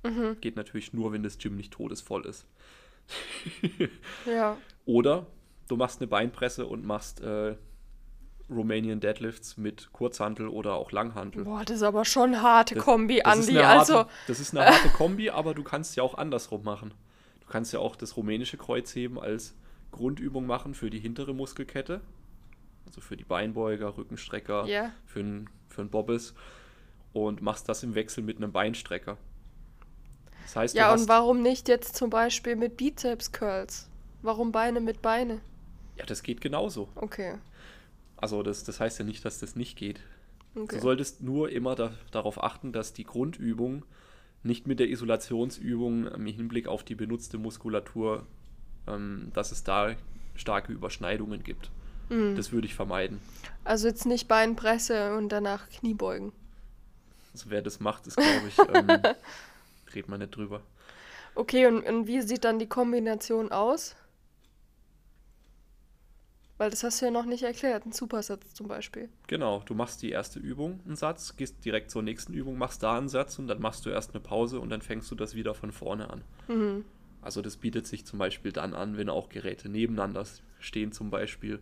Mhm. 0.04 0.38
Geht 0.42 0.56
natürlich 0.56 0.94
nur, 0.94 1.12
wenn 1.12 1.24
das 1.24 1.38
Gym 1.38 1.56
nicht 1.56 1.74
todesvoll 1.74 2.26
ist. 2.26 2.46
ja. 4.26 4.58
Oder 4.86 5.28
du 5.68 5.78
machst 5.78 6.02
eine 6.02 6.08
Beinpresse 6.08 6.66
und 6.66 6.86
machst 6.86 7.22
äh, 7.22 7.56
Romanian 8.50 9.00
Deadlifts 9.00 9.58
mit 9.58 9.92
Kurzhantel 9.94 10.48
oder 10.48 10.76
auch 10.76 10.92
Langhantel. 10.92 11.46
Boah, 11.46 11.64
das 11.64 11.78
ist 11.78 11.84
aber 11.84 12.06
schon 12.06 12.34
eine 12.34 12.42
harte 12.42 12.76
das, 12.76 12.84
Kombi, 12.84 13.22
das 13.24 13.48
Andi. 13.48 13.60
also 13.60 13.96
harte, 13.96 14.12
das 14.28 14.40
ist 14.40 14.56
eine 14.56 14.66
harte 14.66 14.90
Kombi, 14.90 15.30
aber 15.30 15.54
du 15.54 15.64
kannst 15.64 15.96
ja 15.96 16.04
auch 16.04 16.16
andersrum 16.16 16.64
machen. 16.64 16.94
Du 17.42 17.48
kannst 17.48 17.74
ja 17.74 17.80
auch 17.80 17.96
das 17.96 18.18
rumänische 18.18 18.58
Kreuzheben 18.58 19.20
als 19.20 19.56
Grundübung 19.92 20.46
machen 20.46 20.74
für 20.74 20.90
die 20.90 21.00
hintere 21.00 21.34
Muskelkette. 21.34 22.02
Also 22.86 23.02
für 23.02 23.16
die 23.16 23.24
Beinbeuger, 23.24 23.98
Rückenstrecker, 23.98 24.66
yeah. 24.66 24.92
für 25.06 25.20
einen 25.20 25.50
für 25.70 25.86
Bobbes 25.86 26.34
und 27.14 27.42
machst 27.42 27.68
das 27.70 27.84
im 27.84 27.96
Wechsel 27.96 28.24
mit 28.24 28.38
einem 28.38 28.52
Beinstrecker. 28.52 29.18
Das 30.44 30.56
heißt, 30.56 30.76
ja, 30.76 30.94
und 30.94 31.08
warum 31.08 31.42
nicht 31.42 31.68
jetzt 31.68 31.96
zum 31.96 32.10
Beispiel 32.10 32.56
mit 32.56 32.78
Bizeps 32.78 33.32
Curls? 33.32 33.90
Warum 34.22 34.52
Beine 34.52 34.82
mit 34.82 35.02
Beine? 35.02 35.40
Ja, 35.98 36.06
das 36.06 36.24
geht 36.24 36.42
genauso. 36.42 36.90
Okay. 36.96 37.36
Also 38.18 38.44
das, 38.44 38.64
das 38.64 38.80
heißt 38.80 39.00
ja 39.00 39.06
nicht, 39.06 39.26
dass 39.26 39.40
das 39.40 39.56
nicht 39.56 39.78
geht. 39.78 40.02
Okay. 40.56 40.76
Du 40.76 40.82
solltest 40.82 41.22
nur 41.22 41.50
immer 41.50 41.76
da, 41.76 41.94
darauf 42.12 42.44
achten, 42.44 42.72
dass 42.72 42.94
die 42.94 43.04
Grundübung 43.04 43.86
nicht 44.44 44.68
mit 44.68 44.80
der 44.80 44.90
Isolationsübung 44.90 46.08
im 46.08 46.26
Hinblick 46.26 46.68
auf 46.68 46.84
die 46.84 46.96
benutzte 46.96 47.38
Muskulatur, 47.38 48.26
ähm, 48.88 49.32
dass 49.34 49.52
es 49.52 49.64
da 49.64 49.96
starke 50.36 50.74
Überschneidungen 50.74 51.44
gibt. 51.44 51.70
Mhm. 52.10 52.36
Das 52.36 52.52
würde 52.52 52.68
ich 52.68 52.76
vermeiden. 52.76 53.20
Also 53.64 53.88
jetzt 53.88 54.06
nicht 54.06 54.28
Beinpresse 54.28 55.16
und 55.16 55.30
danach 55.30 55.70
Kniebeugen. 55.70 56.34
Also 57.34 57.50
wer 57.50 57.62
das 57.62 57.80
macht, 57.80 58.08
ist, 58.08 58.18
glaube 58.18 58.48
ich, 58.48 58.58
ähm, 58.60 59.02
redet 59.94 60.10
man 60.10 60.20
nicht 60.20 60.36
drüber. 60.36 60.62
Okay, 61.36 61.66
und, 61.68 61.84
und 61.84 62.08
wie 62.08 62.22
sieht 62.22 62.44
dann 62.44 62.60
die 62.60 62.68
Kombination 62.68 63.52
aus? 63.52 63.96
Weil 66.58 66.70
das 66.70 66.84
hast 66.84 67.02
du 67.02 67.06
ja 67.06 67.12
noch 67.12 67.26
nicht 67.26 67.42
erklärt, 67.42 67.88
ein 67.88 67.92
Supersatz 67.92 68.54
zum 68.54 68.68
Beispiel. 68.68 69.10
Genau, 69.26 69.64
du 69.66 69.74
machst 69.74 70.04
die 70.04 70.12
erste 70.12 70.38
Übung, 70.38 70.80
einen 70.86 70.96
Satz, 70.96 71.36
gehst 71.36 71.66
direkt 71.66 71.90
zur 71.90 72.04
nächsten 72.04 72.34
Übung, 72.34 72.58
machst 72.58 72.84
da 72.84 72.98
einen 72.98 73.10
Satz 73.10 73.40
und 73.40 73.48
dann 73.48 73.60
machst 73.60 73.86
du 73.86 73.90
erst 73.90 74.12
eine 74.12 74.20
Pause 74.20 74.60
und 74.60 74.70
dann 74.70 74.84
fängst 74.84 75.10
du 75.10 75.16
das 75.16 75.34
wieder 75.34 75.56
von 75.56 75.72
vorne 75.72 76.12
an. 76.12 76.24
Mhm. 76.48 76.86
Also 77.22 77.42
das 77.42 77.58
bietet 77.58 77.88
sich 77.88 78.06
zum 78.06 78.20
Beispiel 78.20 78.52
dann 78.52 78.76
an, 78.76 78.98
wenn 78.98 79.10
auch 79.10 79.30
Geräte 79.30 79.70
nebeneinander 79.70 80.24
stehen 80.60 80.92
zum 80.92 81.10
Beispiel. 81.10 81.60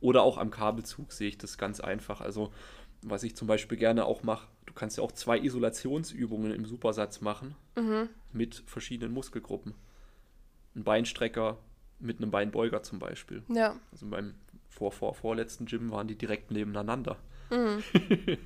Oder 0.00 0.22
auch 0.22 0.36
am 0.36 0.50
Kabelzug 0.50 1.12
sehe 1.12 1.28
ich 1.28 1.38
das 1.38 1.56
ganz 1.56 1.80
einfach. 1.80 2.20
Also 2.20 2.52
was 3.00 3.22
ich 3.22 3.36
zum 3.36 3.48
Beispiel 3.48 3.78
gerne 3.78 4.04
auch 4.04 4.22
mache, 4.22 4.48
du 4.74 4.80
kannst 4.80 4.96
ja 4.96 5.04
auch 5.04 5.12
zwei 5.12 5.38
Isolationsübungen 5.38 6.52
im 6.52 6.66
Supersatz 6.66 7.20
machen 7.20 7.54
mhm. 7.76 8.08
mit 8.32 8.64
verschiedenen 8.66 9.14
Muskelgruppen. 9.14 9.74
Ein 10.74 10.82
Beinstrecker 10.82 11.58
mit 12.00 12.18
einem 12.18 12.32
Beinbeuger 12.32 12.82
zum 12.82 12.98
Beispiel. 12.98 13.44
Ja. 13.48 13.76
Also 13.92 14.08
beim 14.08 14.34
vor, 14.68 14.90
vor, 14.90 15.14
vorletzten 15.14 15.66
Gym 15.66 15.92
waren 15.92 16.08
die 16.08 16.16
direkt 16.16 16.50
nebeneinander. 16.50 17.16
Mhm. 17.50 17.84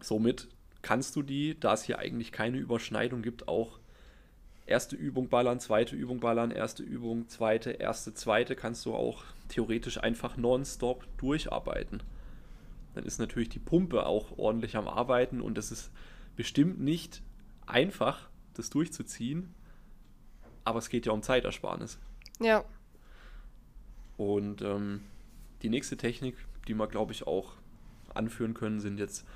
Somit 0.00 0.48
kannst 0.82 1.16
du 1.16 1.22
die, 1.22 1.58
da 1.58 1.72
es 1.72 1.84
hier 1.84 1.98
eigentlich 1.98 2.30
keine 2.30 2.58
Überschneidung 2.58 3.22
gibt, 3.22 3.48
auch 3.48 3.78
erste 4.66 4.96
Übung 4.96 5.30
ballern, 5.30 5.60
zweite 5.60 5.96
Übung 5.96 6.20
ballern, 6.20 6.50
erste 6.50 6.82
Übung, 6.82 7.28
zweite, 7.28 7.70
erste, 7.70 8.12
zweite, 8.12 8.54
kannst 8.54 8.84
du 8.84 8.94
auch 8.94 9.24
theoretisch 9.48 9.98
einfach 9.98 10.36
nonstop 10.36 11.06
durcharbeiten. 11.16 12.02
Dann 12.94 13.04
ist 13.04 13.18
natürlich 13.18 13.48
die 13.48 13.58
Pumpe 13.58 14.06
auch 14.06 14.38
ordentlich 14.38 14.76
am 14.76 14.88
Arbeiten 14.88 15.40
und 15.40 15.58
es 15.58 15.72
ist 15.72 15.90
bestimmt 16.36 16.80
nicht 16.80 17.22
einfach, 17.66 18.28
das 18.54 18.70
durchzuziehen, 18.70 19.54
aber 20.64 20.78
es 20.78 20.88
geht 20.88 21.06
ja 21.06 21.12
um 21.12 21.22
Zeitersparnis. 21.22 21.98
Ja. 22.40 22.64
Und 24.16 24.62
ähm, 24.62 25.02
die 25.62 25.68
nächste 25.68 25.96
Technik, 25.96 26.36
die 26.68 26.74
wir, 26.74 26.86
glaube 26.86 27.12
ich, 27.12 27.26
auch 27.26 27.54
anführen 28.14 28.54
können, 28.54 28.80
sind 28.80 28.98
jetzt 28.98 29.26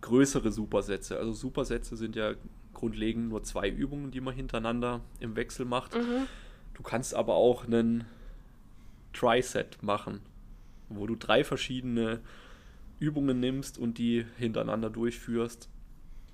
größere 0.00 0.52
Supersätze. 0.52 1.16
Also 1.16 1.32
Supersätze 1.32 1.96
sind 1.96 2.16
ja 2.16 2.34
grundlegend 2.74 3.28
nur 3.28 3.42
zwei 3.42 3.68
Übungen, 3.68 4.10
die 4.10 4.20
man 4.20 4.34
hintereinander 4.34 5.00
im 5.20 5.36
Wechsel 5.36 5.64
macht. 5.64 5.94
Mhm. 5.94 6.26
Du 6.74 6.82
kannst 6.82 7.14
aber 7.14 7.34
auch 7.34 7.64
einen 7.64 8.04
Tri-Set 9.12 9.82
machen, 9.82 10.20
wo 10.88 11.06
du 11.06 11.14
drei 11.14 11.44
verschiedene 11.44 12.20
Übungen 12.98 13.40
nimmst 13.40 13.78
und 13.78 13.98
die 13.98 14.24
hintereinander 14.38 14.90
durchführst. 14.90 15.68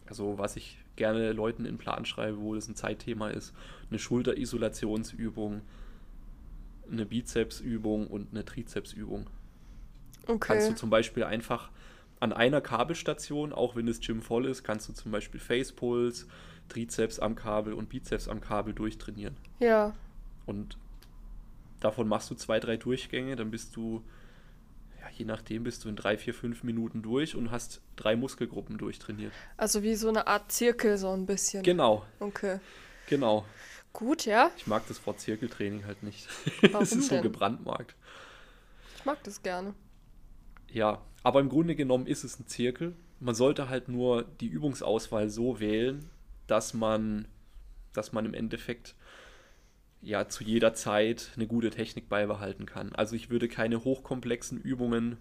Also 0.06 0.38
was 0.38 0.56
ich 0.56 0.78
gerne 0.96 1.32
Leuten 1.32 1.64
in 1.64 1.78
Plan 1.78 2.04
schreibe, 2.04 2.40
wo 2.40 2.54
das 2.54 2.68
ein 2.68 2.76
Zeitthema 2.76 3.30
ist. 3.30 3.54
Eine 3.88 3.98
Schulterisolationsübung, 3.98 5.62
eine 6.90 7.06
Bizepsübung 7.06 8.06
und 8.06 8.28
eine 8.32 8.44
Trizepsübung. 8.44 9.28
Okay. 10.26 10.38
Kannst 10.38 10.70
du 10.70 10.74
zum 10.74 10.90
Beispiel 10.90 11.24
einfach 11.24 11.70
an 12.20 12.32
einer 12.34 12.60
Kabelstation, 12.60 13.52
auch 13.52 13.76
wenn 13.76 13.86
das 13.86 14.00
Gym 14.00 14.20
voll 14.20 14.44
ist, 14.44 14.62
kannst 14.62 14.88
du 14.88 14.92
zum 14.92 15.10
Beispiel 15.10 15.40
Facepuls, 15.40 16.26
Trizeps 16.68 17.18
am 17.18 17.34
Kabel 17.34 17.72
und 17.72 17.88
Bizeps 17.88 18.28
am 18.28 18.40
Kabel 18.40 18.74
durchtrainieren. 18.74 19.36
Ja. 19.58 19.94
Und 20.44 20.76
davon 21.80 22.08
machst 22.08 22.30
du 22.30 22.34
zwei, 22.34 22.60
drei 22.60 22.76
Durchgänge, 22.76 23.36
dann 23.36 23.50
bist 23.50 23.74
du, 23.74 24.04
ja, 25.00 25.06
je 25.16 25.24
nachdem, 25.24 25.64
bist 25.64 25.84
du 25.84 25.88
in 25.88 25.96
drei, 25.96 26.16
vier, 26.18 26.34
fünf 26.34 26.62
Minuten 26.62 27.02
durch 27.02 27.34
und 27.34 27.50
hast 27.50 27.80
drei 27.96 28.16
Muskelgruppen 28.16 28.76
durchtrainiert. 28.76 29.32
Also 29.56 29.82
wie 29.82 29.94
so 29.94 30.08
eine 30.08 30.26
Art 30.26 30.52
Zirkel, 30.52 30.98
so 30.98 31.10
ein 31.10 31.26
bisschen. 31.26 31.62
Genau. 31.62 32.04
Okay. 32.18 32.60
Genau. 33.08 33.44
Gut, 33.92 34.26
ja. 34.26 34.50
Ich 34.56 34.66
mag 34.66 34.86
das 34.88 35.04
Wort 35.06 35.20
Zirkeltraining 35.20 35.86
halt 35.86 36.02
nicht. 36.02 36.28
Warum 36.70 36.82
es 36.82 36.92
ist 36.92 37.08
so 37.08 37.14
denn? 37.16 37.22
gebrandmarkt. 37.22 37.96
Ich 38.96 39.04
mag 39.04 39.22
das 39.24 39.42
gerne. 39.42 39.74
Ja, 40.68 41.02
aber 41.22 41.40
im 41.40 41.48
Grunde 41.48 41.74
genommen 41.74 42.06
ist 42.06 42.22
es 42.22 42.38
ein 42.38 42.46
Zirkel. 42.46 42.94
Man 43.18 43.34
sollte 43.34 43.68
halt 43.68 43.88
nur 43.88 44.24
die 44.40 44.46
Übungsauswahl 44.46 45.28
so 45.30 45.60
wählen, 45.60 46.08
dass 46.46 46.74
man, 46.74 47.26
dass 47.92 48.12
man 48.12 48.26
im 48.26 48.34
Endeffekt 48.34 48.94
ja 50.02 50.28
zu 50.28 50.44
jeder 50.44 50.74
Zeit 50.74 51.30
eine 51.36 51.46
gute 51.46 51.70
Technik 51.70 52.08
beibehalten 52.08 52.66
kann. 52.66 52.94
Also 52.94 53.16
ich 53.16 53.30
würde 53.30 53.48
keine 53.48 53.84
hochkomplexen 53.84 54.60
Übungen 54.60 55.18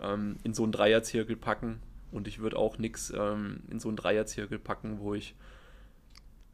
ähm, 0.00 0.36
in 0.42 0.54
so 0.54 0.62
einen 0.62 0.72
Dreierzirkel 0.72 1.36
packen 1.36 1.80
und 2.12 2.28
ich 2.28 2.38
würde 2.38 2.56
auch 2.56 2.78
nichts 2.78 3.12
ähm, 3.14 3.60
in 3.70 3.78
so 3.78 3.88
einen 3.88 3.96
Dreierzirkel 3.96 4.58
packen, 4.58 5.00
wo 5.00 5.14
ich, 5.14 5.34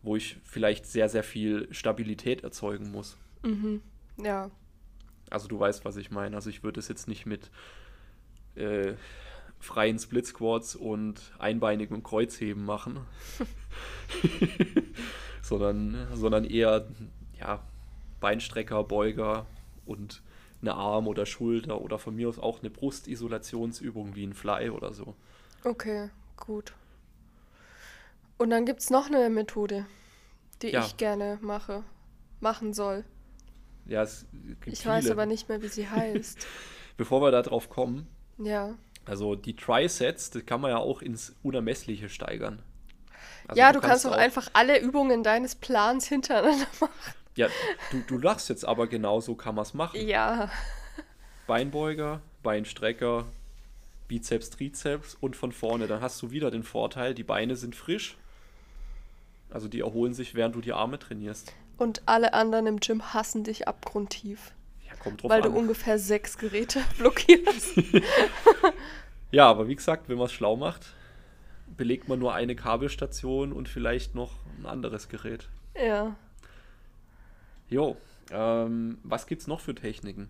wo 0.03 0.17
ich 0.17 0.39
vielleicht 0.43 0.87
sehr, 0.87 1.09
sehr 1.09 1.23
viel 1.23 1.69
Stabilität 1.73 2.43
erzeugen 2.43 2.91
muss. 2.91 3.17
Mhm. 3.43 3.81
Ja. 4.23 4.51
Also 5.31 5.49
du 5.49 5.59
weißt, 5.59 5.85
was 5.85 5.97
ich 5.97 6.11
meine. 6.11 6.37
Also 6.37 6.51
ich 6.51 6.63
würde 6.63 6.81
es 6.81 6.89
jetzt 6.89 7.09
nicht 7.09 7.27
mit 7.27 7.51
äh, 8.57 8.95
freien 9.61 9.99
Split 9.99 10.27
Squats 10.27 10.75
und 10.75 11.33
einbeinigen 11.39 12.03
Kreuzheben 12.03 12.65
machen, 12.65 13.01
sondern, 15.43 16.09
sondern 16.15 16.45
eher 16.45 16.89
ja, 17.43 17.61
Beinstrecker, 18.21 18.85
Beuger 18.85 19.47
und 19.85 20.23
eine 20.61 20.75
Arm- 20.75 21.09
oder 21.09 21.27
Schulter 21.27 21.81
oder 21.81 21.99
von 21.99 22.15
mir 22.15 22.29
aus 22.29 22.39
auch 22.39 22.61
eine 22.61 22.71
Brustisolationsübung 22.71 24.15
wie 24.15 24.25
ein 24.25 24.33
Fly 24.33 24.71
oder 24.71 24.93
so. 24.93 25.15
Okay, 25.65 26.11
gut. 26.37 26.73
Und 28.39 28.51
dann 28.51 28.65
gibt 28.65 28.81
es 28.81 28.91
noch 28.91 29.07
eine 29.07 29.29
Methode, 29.29 29.87
die 30.63 30.69
ja. 30.69 30.85
ich 30.85 30.97
gerne 30.97 31.39
mache, 31.43 31.83
machen 32.41 32.73
soll. 32.75 33.05
Ja, 33.87 34.03
es 34.03 34.27
gibt 34.61 34.69
Ich 34.69 34.83
viele. 34.83 34.95
weiß 34.95 35.11
aber 35.11 35.27
nicht 35.27 35.49
mehr, 35.49 35.63
wie 35.63 35.69
sie 35.69 35.89
heißt. 35.89 36.47
Bevor 36.97 37.21
wir 37.23 37.33
da 37.33 37.43
drauf 37.43 37.69
kommen, 37.69 38.07
ja. 38.39 38.77
Also 39.05 39.35
die 39.35 39.57
Trisets, 39.57 40.31
das 40.31 40.47
kann 40.47 40.61
man 40.61 40.71
ja 40.71 40.77
auch 40.77 41.03
ins 41.03 41.35
Unermessliche 41.43 42.09
steigern. 42.09 42.63
Also 43.49 43.59
ja, 43.59 43.73
du, 43.73 43.81
du 43.81 43.87
kannst, 43.87 44.05
kannst 44.05 44.17
auch 44.17 44.21
einfach 44.21 44.49
alle 44.53 44.81
Übungen 44.81 45.25
deines 45.25 45.57
Plans 45.57 46.07
hintereinander 46.07 46.67
machen. 46.81 47.15
Ja, 47.37 47.49
du, 47.91 48.03
du 48.07 48.19
lachst 48.19 48.49
jetzt 48.49 48.65
aber 48.65 48.87
genauso 48.87 49.35
kann 49.35 49.55
man 49.55 49.63
es 49.63 49.75
machen. 49.75 50.07
Ja. 50.07 50.51
Beinbeuger, 51.47 52.21
Beinstrecker, 52.43 53.27
Bizeps, 54.09 54.51
Trizeps 54.51 55.17
und 55.21 55.37
von 55.37 55.53
vorne. 55.53 55.87
Dann 55.87 56.01
hast 56.01 56.21
du 56.23 56.31
wieder 56.31 56.51
den 56.51 56.63
Vorteil, 56.63 57.15
die 57.15 57.25
Beine 57.25 57.57
sind 57.57 57.75
frisch. 57.75 58.17
Also 59.51 59.69
die 59.69 59.81
erholen 59.81 60.15
sich, 60.15 60.35
während 60.35 60.55
du 60.55 60.61
die 60.61 60.73
Arme 60.73 60.99
trainierst. 60.99 61.53
Und 61.79 62.03
alle 62.07 62.35
anderen 62.35 62.67
im 62.67 62.81
Gym 62.81 63.15
hassen 63.15 63.45
dich 63.45 63.69
abgrundtief. 63.69 64.53
Kommt 65.03 65.23
drauf 65.23 65.31
Weil 65.31 65.43
an. 65.43 65.53
du 65.53 65.59
ungefähr 65.59 65.99
sechs 65.99 66.39
Geräte 66.39 66.81
blockierst. 66.99 67.75
ja, 69.31 69.49
aber 69.49 69.67
wie 69.69 69.75
gesagt, 69.75 70.09
wenn 70.09 70.17
man 70.17 70.27
es 70.27 70.33
schlau 70.33 70.57
macht, 70.57 70.95
belegt 71.77 72.09
man 72.09 72.19
nur 72.19 72.35
eine 72.35 72.55
Kabelstation 72.55 73.53
und 73.53 73.69
vielleicht 73.69 74.15
noch 74.15 74.33
ein 74.59 74.67
anderes 74.67 75.09
Gerät. 75.09 75.49
Ja. 75.75 76.15
Jo, 77.73 77.97
ähm, 78.31 78.99
was 79.03 79.27
gibt 79.27 79.41
es 79.41 79.49
noch 79.49 79.61
für 79.61 79.75
Techniken? 79.75 80.29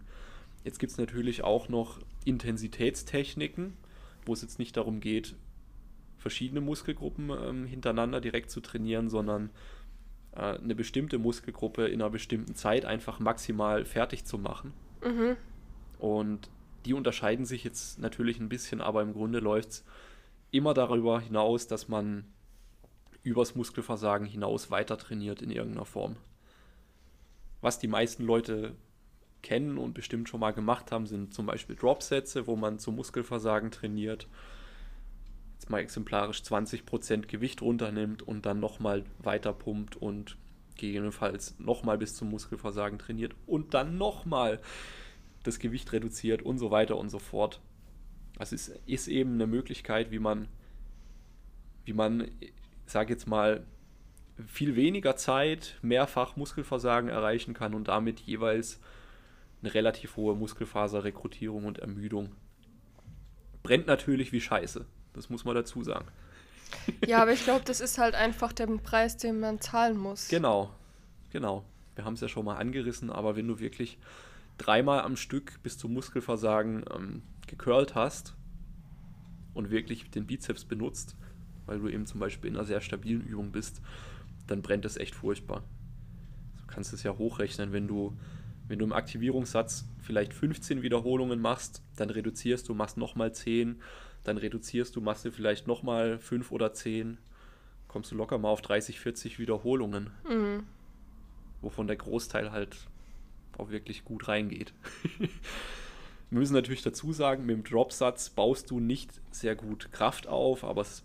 Jetzt 0.62 0.78
gibt 0.78 0.92
es 0.92 0.98
natürlich 0.98 1.42
auch 1.42 1.68
noch 1.68 1.98
Intensitätstechniken, 2.24 3.76
wo 4.24 4.32
es 4.32 4.42
jetzt 4.42 4.60
nicht 4.60 4.76
darum 4.76 5.00
geht, 5.00 5.34
verschiedene 6.18 6.60
Muskelgruppen 6.60 7.30
ähm, 7.30 7.66
hintereinander 7.66 8.20
direkt 8.20 8.52
zu 8.52 8.60
trainieren, 8.60 9.08
sondern 9.08 9.50
äh, 10.36 10.56
eine 10.56 10.76
bestimmte 10.76 11.18
Muskelgruppe 11.18 11.88
in 11.88 12.00
einer 12.00 12.10
bestimmten 12.10 12.54
Zeit 12.54 12.84
einfach 12.84 13.18
maximal 13.18 13.84
fertig 13.84 14.24
zu 14.24 14.38
machen. 14.38 14.72
Mhm. 15.04 15.36
Und 15.98 16.48
die 16.84 16.94
unterscheiden 16.94 17.44
sich 17.44 17.64
jetzt 17.64 17.98
natürlich 17.98 18.38
ein 18.38 18.48
bisschen, 18.48 18.80
aber 18.80 19.02
im 19.02 19.14
Grunde 19.14 19.40
läuft 19.40 19.70
es 19.70 19.84
immer 20.52 20.74
darüber 20.74 21.20
hinaus, 21.20 21.66
dass 21.66 21.88
man 21.88 22.24
übers 23.24 23.56
Muskelversagen 23.56 24.28
hinaus 24.28 24.70
weiter 24.70 24.96
trainiert 24.96 25.42
in 25.42 25.50
irgendeiner 25.50 25.86
Form. 25.86 26.16
Was 27.62 27.78
die 27.78 27.88
meisten 27.88 28.24
Leute 28.24 28.76
kennen 29.40 29.78
und 29.78 29.94
bestimmt 29.94 30.28
schon 30.28 30.40
mal 30.40 30.52
gemacht 30.52 30.92
haben, 30.92 31.06
sind 31.06 31.32
zum 31.32 31.46
Beispiel 31.46 31.74
Dropsätze, 31.74 32.46
wo 32.46 32.54
man 32.54 32.78
zum 32.78 32.96
Muskelversagen 32.96 33.70
trainiert 33.70 34.28
jetzt 35.62 35.70
mal 35.70 35.78
exemplarisch 35.78 36.40
20% 36.40 37.28
Gewicht 37.28 37.62
runternimmt 37.62 38.22
und 38.22 38.46
dann 38.46 38.58
nochmal 38.58 39.04
weiter 39.20 39.52
pumpt 39.52 39.94
und 39.94 40.36
gegebenenfalls 40.76 41.56
nochmal 41.60 41.98
bis 41.98 42.16
zum 42.16 42.30
Muskelversagen 42.30 42.98
trainiert 42.98 43.36
und 43.46 43.72
dann 43.72 43.96
nochmal 43.96 44.60
das 45.44 45.60
Gewicht 45.60 45.92
reduziert 45.92 46.42
und 46.42 46.58
so 46.58 46.72
weiter 46.72 46.96
und 46.96 47.10
so 47.10 47.20
fort. 47.20 47.60
Das 48.38 48.52
ist, 48.52 48.80
ist 48.86 49.06
eben 49.06 49.34
eine 49.34 49.46
Möglichkeit, 49.46 50.10
wie 50.10 50.18
man, 50.18 50.48
wie 51.84 51.92
man, 51.92 52.22
ich 52.40 52.52
sage 52.86 53.12
jetzt 53.12 53.28
mal, 53.28 53.64
viel 54.46 54.76
weniger 54.76 55.16
Zeit 55.16 55.78
mehrfach 55.82 56.36
Muskelversagen 56.36 57.08
erreichen 57.10 57.54
kann 57.54 57.74
und 57.74 57.88
damit 57.88 58.20
jeweils 58.20 58.80
eine 59.62 59.74
relativ 59.74 60.16
hohe 60.16 60.34
Muskelfaserrekrutierung 60.34 61.64
und 61.64 61.78
Ermüdung. 61.78 62.34
Brennt 63.62 63.86
natürlich 63.86 64.32
wie 64.32 64.40
Scheiße. 64.40 64.84
Das 65.12 65.28
muss 65.28 65.44
man 65.44 65.54
dazu 65.54 65.82
sagen. 65.82 66.06
Ja, 67.06 67.22
aber 67.22 67.32
ich 67.32 67.44
glaube, 67.44 67.64
das 67.64 67.80
ist 67.80 67.98
halt 67.98 68.14
einfach 68.14 68.52
der 68.52 68.66
Preis, 68.66 69.16
den 69.16 69.40
man 69.40 69.60
zahlen 69.60 69.96
muss. 69.96 70.28
Genau, 70.28 70.74
genau. 71.30 71.64
Wir 71.94 72.04
haben 72.04 72.14
es 72.14 72.20
ja 72.20 72.28
schon 72.28 72.46
mal 72.46 72.56
angerissen, 72.56 73.10
aber 73.10 73.36
wenn 73.36 73.46
du 73.46 73.60
wirklich 73.60 73.98
dreimal 74.56 75.02
am 75.02 75.16
Stück 75.16 75.62
bis 75.62 75.76
zum 75.78 75.92
Muskelversagen 75.92 76.84
ähm, 76.94 77.22
gecurlt 77.46 77.94
hast 77.94 78.34
und 79.54 79.70
wirklich 79.70 80.10
den 80.10 80.26
Bizeps 80.26 80.64
benutzt, 80.64 81.16
weil 81.66 81.78
du 81.78 81.88
eben 81.88 82.06
zum 82.06 82.20
Beispiel 82.20 82.50
in 82.50 82.56
einer 82.56 82.64
sehr 82.64 82.80
stabilen 82.80 83.22
Übung 83.22 83.52
bist, 83.52 83.82
dann 84.46 84.62
brennt 84.62 84.84
es 84.84 84.96
echt 84.96 85.14
furchtbar. 85.14 85.62
Du 86.58 86.66
kannst 86.66 86.92
es 86.92 87.02
ja 87.02 87.16
hochrechnen, 87.16 87.72
wenn 87.72 87.86
du, 87.86 88.16
wenn 88.68 88.78
du 88.78 88.84
im 88.84 88.92
Aktivierungssatz 88.92 89.86
vielleicht 90.00 90.34
15 90.34 90.82
Wiederholungen 90.82 91.40
machst, 91.40 91.82
dann 91.96 92.10
reduzierst 92.10 92.68
du, 92.68 92.74
machst 92.74 92.96
nochmal 92.96 93.32
10, 93.32 93.80
dann 94.24 94.38
reduzierst 94.38 94.94
du, 94.96 95.00
machst 95.00 95.24
du 95.24 95.30
vielleicht 95.30 95.66
nochmal 95.66 96.18
fünf 96.18 96.52
oder 96.52 96.72
zehn, 96.72 97.18
kommst 97.88 98.10
du 98.10 98.14
locker 98.14 98.38
mal 98.38 98.48
auf 98.48 98.62
30, 98.62 99.00
40 99.00 99.38
Wiederholungen. 99.38 100.10
Mhm. 100.28 100.64
Wovon 101.60 101.86
der 101.86 101.96
Großteil 101.96 102.50
halt 102.50 102.88
auch 103.58 103.70
wirklich 103.70 104.04
gut 104.04 104.28
reingeht. 104.28 104.72
Wir 106.30 106.38
müssen 106.38 106.54
natürlich 106.54 106.82
dazu 106.82 107.12
sagen, 107.12 107.44
mit 107.44 107.56
dem 107.56 107.64
Dropsatz 107.64 108.30
baust 108.30 108.70
du 108.70 108.80
nicht 108.80 109.20
sehr 109.30 109.54
gut 109.54 109.92
Kraft 109.92 110.26
auf, 110.26 110.64
aber 110.64 110.80
es 110.80 111.04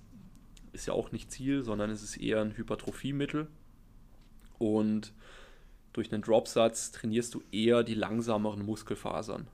ist 0.77 0.85
ja 0.85 0.93
auch 0.93 1.11
nicht 1.11 1.31
Ziel, 1.31 1.63
sondern 1.63 1.89
es 1.89 2.03
ist 2.03 2.17
eher 2.17 2.41
ein 2.41 2.55
Hypertrophiemittel. 2.55 3.47
Und 4.59 5.13
durch 5.93 6.13
einen 6.13 6.21
Dropsatz 6.21 6.91
trainierst 6.91 7.33
du 7.33 7.41
eher 7.51 7.83
die 7.83 7.95
langsameren 7.95 8.65
Muskelfasern. 8.65 9.47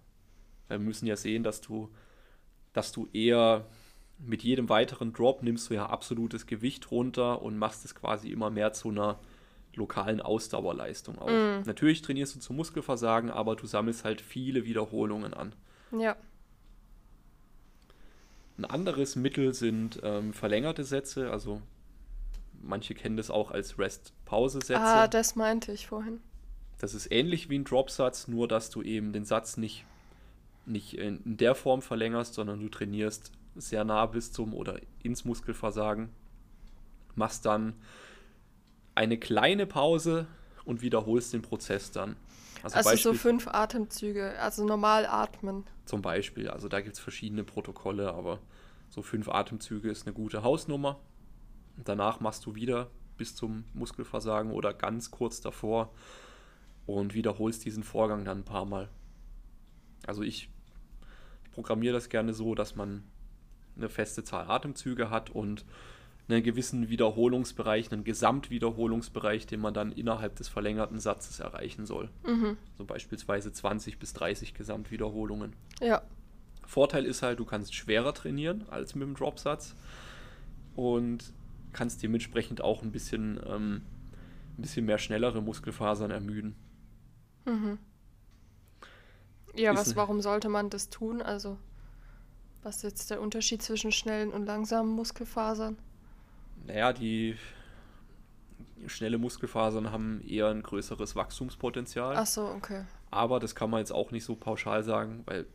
Weil 0.68 0.80
wir 0.80 0.86
müssen 0.86 1.08
ja 1.08 1.16
sehen, 1.16 1.44
dass 1.44 1.62
du, 1.62 1.90
dass 2.74 2.92
du 2.92 3.08
eher 3.14 3.66
mit 4.20 4.44
jedem 4.44 4.70
weiteren 4.70 5.14
Drop 5.14 5.42
nimmst 5.44 5.70
du 5.70 5.74
ja 5.74 5.88
absolutes 5.88 6.46
Gewicht 6.46 6.92
runter 6.92 7.42
und 7.42 7.58
machst 7.58 7.84
es 7.86 7.96
quasi 7.96 8.30
immer 8.30 8.50
mehr 8.50 8.74
zu 8.74 8.90
einer 8.90 9.20
lokalen 9.76 10.22
Ausdauerleistung 10.22 11.18
auch. 11.18 11.30
Mm. 11.30 11.64
Natürlich 11.66 12.02
trainierst 12.02 12.36
du 12.36 12.40
zum 12.40 12.56
Muskelversagen, 12.58 13.32
aber 13.32 13.56
du 13.56 13.66
sammelst 13.66 14.04
halt 14.06 14.22
viele 14.22 14.66
Wiederholungen 14.66 15.34
an. 15.34 15.56
Ja. 15.98 16.16
Ein 18.64 18.70
anderes 18.70 19.18
Mittel 19.18 19.54
sind 19.54 20.00
ähm, 20.04 20.32
verlängerte 20.32 20.86
Sätze, 20.86 21.30
also 21.30 21.62
manche 22.62 22.94
kennen 22.96 23.18
das 23.18 23.30
auch 23.30 23.52
als 23.52 23.78
Rest-Pause-Sätze. 23.78 24.80
Ah, 24.80 25.10
das 25.10 25.36
meinte 25.36 25.74
ich 25.74 25.88
vorhin. 25.88 26.22
Das 26.80 26.94
ist 26.94 27.12
ähnlich 27.12 27.50
wie 27.50 27.60
ein 27.60 27.66
Dropsatz, 27.66 28.30
nur 28.30 28.48
dass 28.48 28.70
du 28.70 28.82
eben 28.82 29.12
den 29.12 29.26
Satz 29.26 29.58
nicht, 29.58 29.86
nicht 30.66 30.98
in 30.98 31.20
der 31.26 31.56
Form 31.56 31.82
verlängerst, 31.82 32.36
sondern 32.36 32.62
du 32.62 32.70
trainierst 32.70 33.34
sehr 33.56 33.84
nah 33.84 34.06
bis 34.06 34.32
zum 34.32 34.54
oder 34.54 34.80
ins 35.02 35.26
Muskelversagen, 35.26 36.08
machst 37.16 37.46
dann 37.46 37.74
eine 38.96 39.18
kleine 39.18 39.66
Pause 39.66 40.26
und 40.64 40.82
wiederholst 40.82 41.34
den 41.34 41.42
Prozess 41.42 41.92
dann. 41.92 42.16
Also, 42.64 42.78
also 42.78 42.96
so 42.96 43.14
fünf 43.14 43.50
Atemzüge, 43.50 44.40
also 44.40 44.64
normal 44.64 45.06
atmen. 45.06 45.66
Zum 45.84 46.02
Beispiel, 46.02 46.50
also 46.50 46.70
da 46.70 46.80
gibt 46.80 46.96
es 46.96 47.02
verschiedene 47.02 47.44
Protokolle, 47.44 48.14
aber 48.14 48.40
so 48.94 49.02
fünf 49.02 49.28
Atemzüge 49.28 49.90
ist 49.90 50.06
eine 50.06 50.14
gute 50.14 50.44
Hausnummer. 50.44 51.00
danach 51.84 52.20
machst 52.20 52.46
du 52.46 52.54
wieder 52.54 52.92
bis 53.18 53.36
zum 53.36 53.64
Muskelversagen 53.74 54.52
oder 54.52 54.72
ganz 54.72 55.10
kurz 55.10 55.42
davor 55.42 55.92
und 56.86 57.16
wiederholst 57.16 57.66
diesen 57.66 57.84
Vorgang 57.84 58.24
dann 58.24 58.40
ein 58.40 58.46
paar 58.46 58.66
Mal. 58.66 58.90
Also 60.06 60.22
ich, 60.22 60.48
ich 61.44 61.52
programmiere 61.52 61.94
das 61.94 62.10
gerne 62.10 62.36
so, 62.36 62.54
dass 62.54 62.76
man 62.76 63.04
eine 63.76 63.90
feste 63.90 64.24
Zahl 64.24 64.48
Atemzüge 64.48 65.10
hat 65.10 65.32
und 65.32 65.66
einen 66.28 66.44
gewissen 66.44 66.90
Wiederholungsbereich, 66.90 67.92
einen 67.92 68.04
Gesamtwiederholungsbereich, 68.04 69.48
den 69.48 69.60
man 69.60 69.74
dann 69.74 69.92
innerhalb 69.92 70.36
des 70.36 70.50
verlängerten 70.50 71.00
Satzes 71.00 71.40
erreichen 71.40 71.88
soll. 71.88 72.12
Mhm. 72.28 72.58
So 72.78 72.86
beispielsweise 72.86 73.52
20 73.52 73.98
bis 73.98 74.14
30 74.14 74.54
Gesamtwiederholungen. 74.54 75.56
Ja. 75.82 76.04
Vorteil 76.74 77.06
ist 77.06 77.22
halt, 77.22 77.40
du 77.40 77.46
kannst 77.46 77.76
schwerer 77.76 78.16
trainieren 78.16 78.66
als 78.70 78.96
mit 78.96 79.08
dem 79.08 79.16
Dropsatz 79.16 79.76
und 80.76 81.32
kannst 81.72 82.02
dementsprechend 82.02 82.62
auch 82.62 82.82
ein 82.82 82.92
bisschen, 82.92 83.40
ähm, 83.48 83.84
ein 84.58 84.62
bisschen 84.64 84.86
mehr 84.86 84.98
schnellere 84.98 85.42
Muskelfasern 85.42 86.10
ermüden. 86.10 86.56
Mhm. 87.46 87.78
Ja, 89.56 89.76
was, 89.76 89.96
warum 89.96 90.22
sollte 90.22 90.50
man 90.50 90.72
das 90.72 90.90
tun? 90.90 91.22
Also, 91.22 91.58
was 92.64 92.78
ist 92.78 92.84
jetzt 92.84 93.12
der 93.12 93.22
Unterschied 93.22 93.62
zwischen 93.62 93.92
schnellen 93.92 94.32
und 94.32 94.48
langsamen 94.48 94.92
Muskelfasern? 94.92 95.78
naja, 96.66 96.92
die 96.92 97.36
schnelle 98.88 99.20
Muskelfasern 99.20 99.92
haben 99.92 100.22
eher 100.28 100.48
ein 100.48 100.64
größeres 100.64 101.16
Wachstumspotenzial. 101.16 102.16
Ach 102.18 102.26
so, 102.26 102.46
okay. 102.48 102.86
Aber 103.12 103.40
das 103.40 103.54
kann 103.54 103.70
man 103.70 103.80
jetzt 103.80 103.92
auch 103.92 104.12
nicht 104.12 104.26
so 104.26 104.36
pauschal 104.36 104.84
sagen, 104.84 105.22
weil 105.26 105.46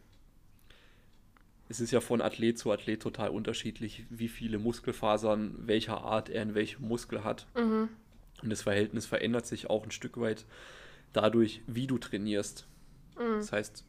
es 1.69 1.81
ist 1.81 1.91
ja 1.91 2.01
von 2.01 2.23
Athlet 2.23 2.59
zu 2.59 2.71
Athlet 2.73 3.03
total 3.03 3.31
unterschiedlich, 3.31 4.07
wie 4.09 4.29
viele 4.29 4.59
Muskelfasern 4.59 5.55
welcher 5.67 6.03
Art 6.03 6.31
er 6.31 6.43
in 6.43 6.55
welchem 6.55 6.89
Muskel 6.89 7.25
hat. 7.25 7.47
Mhm. 7.55 7.91
Und 8.43 8.51
das 8.51 8.63
Verhältnis 8.63 9.07
verändert 9.07 9.47
sich 9.47 9.69
auch 9.69 9.85
ein 9.85 9.91
Stück 9.91 10.19
weit 10.19 10.47
dadurch, 11.13 11.63
wie 11.67 11.87
du 11.87 11.99
trainierst. 11.99 12.67
Mhm. 13.17 13.39
Das 13.39 13.53
heißt, 13.53 13.85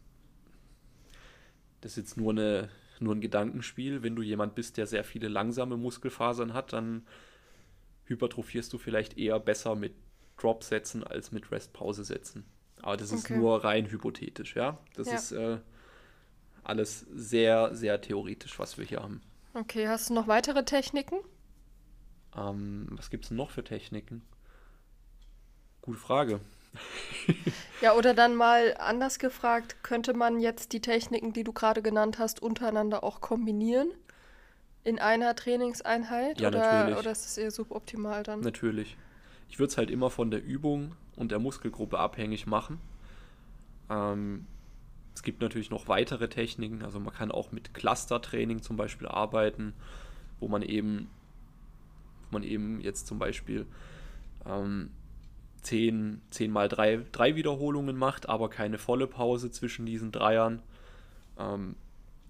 das 1.82 1.92
ist 1.92 1.98
jetzt 1.98 2.18
nur 2.18 2.32
eine, 2.32 2.70
nur 3.00 3.16
ein 3.16 3.22
Gedankenspiel. 3.22 4.04
Wenn 4.04 4.16
du 4.16 4.22
jemand 4.22 4.56
bist, 4.56 4.78
der 4.78 4.86
sehr 4.86 5.06
viele 5.06 5.30
langsame 5.30 5.78
Muskelfasern 5.78 6.54
hat, 6.54 6.74
dann 6.74 7.04
hypertrophierst 8.06 8.74
du 8.74 8.78
vielleicht 8.78 9.18
eher 9.18 9.40
besser 9.40 9.76
mit 9.76 9.94
Drop-Sätzen 10.38 11.04
als 11.04 11.32
mit 11.32 11.52
Rest-Pause-Sätzen. 11.52 12.44
Aber 12.82 12.98
das 12.98 13.12
ist 13.12 13.26
okay. 13.26 13.38
nur 13.38 13.64
rein 13.64 13.90
hypothetisch, 13.90 14.56
ja. 14.56 14.80
Das 14.96 15.08
ja. 15.08 15.16
ist 15.16 15.32
äh, 15.32 15.60
alles 16.70 17.06
sehr, 17.12 17.76
sehr 17.76 18.00
theoretisch, 18.00 18.60
was 18.60 18.78
wir 18.78 18.86
hier 18.86 19.02
haben. 19.02 19.22
Okay, 19.54 19.88
hast 19.88 20.10
du 20.10 20.14
noch 20.14 20.28
weitere 20.28 20.64
Techniken? 20.64 21.18
Ähm, 22.38 22.88
was 22.92 23.10
gibt 23.10 23.26
es 23.26 23.32
noch 23.32 23.52
für 23.52 23.64
Techniken? 23.64 24.22
Gute 25.82 25.98
Frage. 25.98 26.40
ja, 27.82 27.96
oder 27.96 28.14
dann 28.14 28.36
mal 28.36 28.76
anders 28.78 29.18
gefragt, 29.18 29.78
könnte 29.84 30.14
man 30.14 30.40
jetzt 30.40 30.72
die 30.72 30.82
Techniken, 30.82 31.34
die 31.34 31.44
du 31.44 31.52
gerade 31.52 31.82
genannt 31.82 32.20
hast, 32.20 32.42
untereinander 32.42 33.04
auch 33.04 33.22
kombinieren? 33.22 33.90
In 34.84 35.00
einer 35.00 35.36
Trainingseinheit? 35.36 36.40
Ja, 36.40 36.50
oder, 36.50 36.60
natürlich. 36.60 37.00
Oder 37.00 37.12
ist 37.12 37.26
es 37.26 37.38
eher 37.38 37.52
suboptimal 37.52 38.24
dann? 38.24 38.42
Natürlich. 38.42 38.96
Ich 39.50 39.58
würde 39.58 39.72
es 39.72 39.78
halt 39.78 39.90
immer 39.90 40.10
von 40.10 40.30
der 40.30 40.44
Übung 40.44 40.96
und 41.16 41.32
der 41.32 41.40
Muskelgruppe 41.40 41.98
abhängig 41.98 42.46
machen. 42.46 42.80
Ähm, 43.90 44.46
es 45.20 45.24
gibt 45.24 45.42
natürlich 45.42 45.70
noch 45.70 45.90
weitere 45.90 46.30
Techniken, 46.30 46.82
also 46.82 46.98
man 46.98 47.14
kann 47.14 47.30
auch 47.30 47.52
mit 47.52 47.74
Cluster-Training 47.74 48.62
zum 48.62 48.78
Beispiel 48.78 49.06
arbeiten, 49.06 49.74
wo 50.40 50.48
man 50.48 50.62
eben, 50.62 51.10
wo 52.24 52.38
man 52.38 52.44
eben 52.44 52.80
jetzt 52.80 53.06
zum 53.06 53.20
Beispiel 53.20 53.66
ähm, 54.46 54.92
10, 55.64 56.22
10 56.30 56.52
mal 56.52 56.70
3, 56.70 57.06
3 57.12 57.36
Wiederholungen 57.36 57.98
macht, 57.98 58.30
aber 58.30 58.50
keine 58.50 58.78
volle 58.78 59.08
Pause 59.08 59.52
zwischen 59.52 59.86
diesen 59.86 60.14
Dreiern. 60.14 60.62
Ähm, 61.38 61.76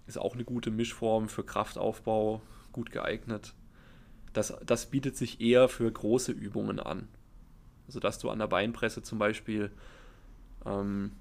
ist 0.08 0.18
auch 0.18 0.34
eine 0.34 0.44
gute 0.44 0.72
Mischform 0.72 1.28
für 1.28 1.44
Kraftaufbau, 1.44 2.42
gut 2.72 2.90
geeignet. 2.90 3.54
Das, 4.32 4.52
das 4.66 4.86
bietet 4.86 5.16
sich 5.16 5.40
eher 5.40 5.68
für 5.68 5.88
große 5.88 6.32
Übungen 6.32 6.80
an. 6.80 7.06
Also 7.86 8.00
dass 8.00 8.18
du 8.18 8.30
an 8.30 8.40
der 8.40 8.48
Beinpresse 8.48 9.04
zum 9.04 9.20
Beispiel 9.20 9.70
ähm, 10.66 11.12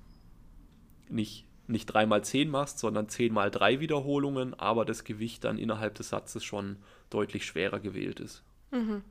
nicht, 1.10 1.46
nicht 1.70 1.86
3 1.86 2.06
mal 2.06 2.24
10 2.24 2.50
machst, 2.50 2.80
sondern 2.80 3.10
10 3.10 3.34
mal 3.34 3.52
3 3.52 3.80
Wiederholungen, 3.80 4.54
aber 4.54 4.86
das 4.86 5.04
Gewicht 5.04 5.44
dann 5.44 5.58
innerhalb 5.58 5.96
des 5.96 6.10
Satzes 6.10 6.44
schon 6.44 6.78
deutlich 7.10 7.46
schwerer 7.46 7.80
gewählt 7.80 8.20
ist. 8.20 8.44
Mhm 8.72 9.04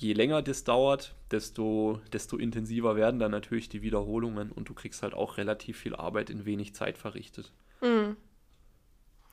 je 0.00 0.14
länger 0.14 0.42
das 0.42 0.64
dauert, 0.64 1.14
desto, 1.30 2.00
desto 2.12 2.36
intensiver 2.38 2.96
werden 2.96 3.20
dann 3.20 3.30
natürlich 3.30 3.68
die 3.68 3.82
Wiederholungen 3.82 4.50
und 4.50 4.68
du 4.68 4.74
kriegst 4.74 5.02
halt 5.02 5.14
auch 5.14 5.36
relativ 5.36 5.78
viel 5.78 5.94
Arbeit 5.94 6.30
in 6.30 6.46
wenig 6.46 6.74
Zeit 6.74 6.96
verrichtet. 6.96 7.52
Mhm. 7.82 8.16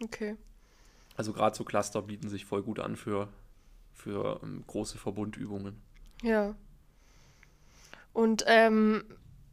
Okay. 0.03 0.36
Also 1.15 1.34
gerade 1.34 1.56
so 1.56 1.63
Cluster 1.63 2.01
bieten 2.01 2.30
sich 2.30 2.45
voll 2.45 2.63
gut 2.63 2.80
an 2.80 2.95
für, 2.95 3.30
für 3.93 4.39
ähm, 4.43 4.63
große 4.67 4.97
Verbundübungen. 4.97 5.82
Ja. 6.21 6.53
Und 8.13 8.43
ähm, 8.47 9.06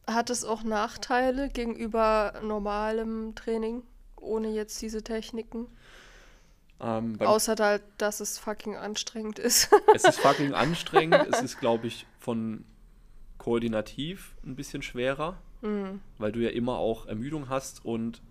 hat 0.06 0.30
es 0.30 0.44
auch 0.44 0.62
Nachteile 0.62 1.48
gegenüber 1.48 2.34
normalem 2.42 3.34
Training, 3.34 3.82
ohne 4.16 4.48
jetzt 4.48 4.80
diese 4.82 5.02
Techniken? 5.02 5.66
Ähm, 6.80 7.20
Außer 7.20 7.54
da, 7.54 7.78
dass 7.98 8.20
es 8.20 8.38
fucking 8.38 8.76
anstrengend 8.76 9.38
ist. 9.38 9.70
es 9.94 10.04
ist 10.04 10.20
fucking 10.20 10.54
anstrengend. 10.54 11.26
es 11.30 11.40
ist, 11.40 11.60
glaube 11.60 11.86
ich, 11.86 12.06
von 12.18 12.64
koordinativ 13.38 14.36
ein 14.44 14.56
bisschen 14.56 14.82
schwerer, 14.82 15.38
mhm. 15.62 16.00
weil 16.18 16.32
du 16.32 16.40
ja 16.40 16.50
immer 16.50 16.78
auch 16.78 17.06
Ermüdung 17.06 17.48
hast 17.48 17.84
und 17.84 18.22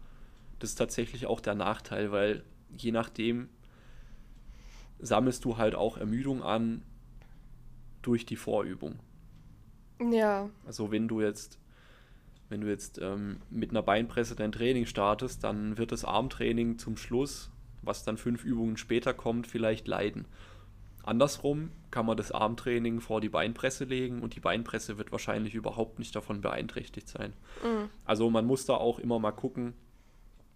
das 0.59 0.71
ist 0.71 0.75
tatsächlich 0.75 1.25
auch 1.25 1.39
der 1.39 1.55
Nachteil, 1.55 2.11
weil 2.11 2.43
je 2.77 2.91
nachdem 2.91 3.49
sammelst 4.99 5.43
du 5.45 5.57
halt 5.57 5.75
auch 5.75 5.97
Ermüdung 5.97 6.41
an 6.41 6.83
durch 8.01 8.25
die 8.25 8.35
Vorübung. 8.35 8.99
Ja. 9.99 10.49
Also 10.65 10.91
wenn 10.91 11.07
du 11.07 11.21
jetzt 11.21 11.57
wenn 12.53 12.61
du 12.61 12.69
jetzt 12.69 12.99
ähm, 13.01 13.41
mit 13.49 13.71
einer 13.71 13.81
Beinpresse 13.81 14.35
dein 14.35 14.51
Training 14.51 14.85
startest, 14.85 15.43
dann 15.43 15.77
wird 15.77 15.91
das 15.91 16.05
Armtraining 16.05 16.77
zum 16.77 16.95
Schluss 16.95 17.49
was 17.85 18.03
dann 18.03 18.17
fünf 18.17 18.43
Übungen 18.43 18.77
später 18.77 19.13
kommt, 19.13 19.47
vielleicht 19.47 19.87
leiden. 19.87 20.25
Andersrum 21.03 21.71
kann 21.91 22.05
man 22.05 22.15
das 22.15 22.31
Armtraining 22.31 23.01
vor 23.01 23.19
die 23.19 23.29
Beinpresse 23.29 23.83
legen 23.83 24.21
und 24.21 24.35
die 24.35 24.39
Beinpresse 24.39 24.97
wird 24.97 25.11
wahrscheinlich 25.11 25.53
überhaupt 25.53 25.99
nicht 25.99 26.15
davon 26.15 26.39
beeinträchtigt 26.41 27.09
sein. 27.09 27.33
Mhm. 27.61 27.89
Also 28.05 28.29
man 28.29 28.45
muss 28.45 28.65
da 28.65 28.75
auch 28.75 28.99
immer 28.99 29.19
mal 29.19 29.31
gucken, 29.31 29.73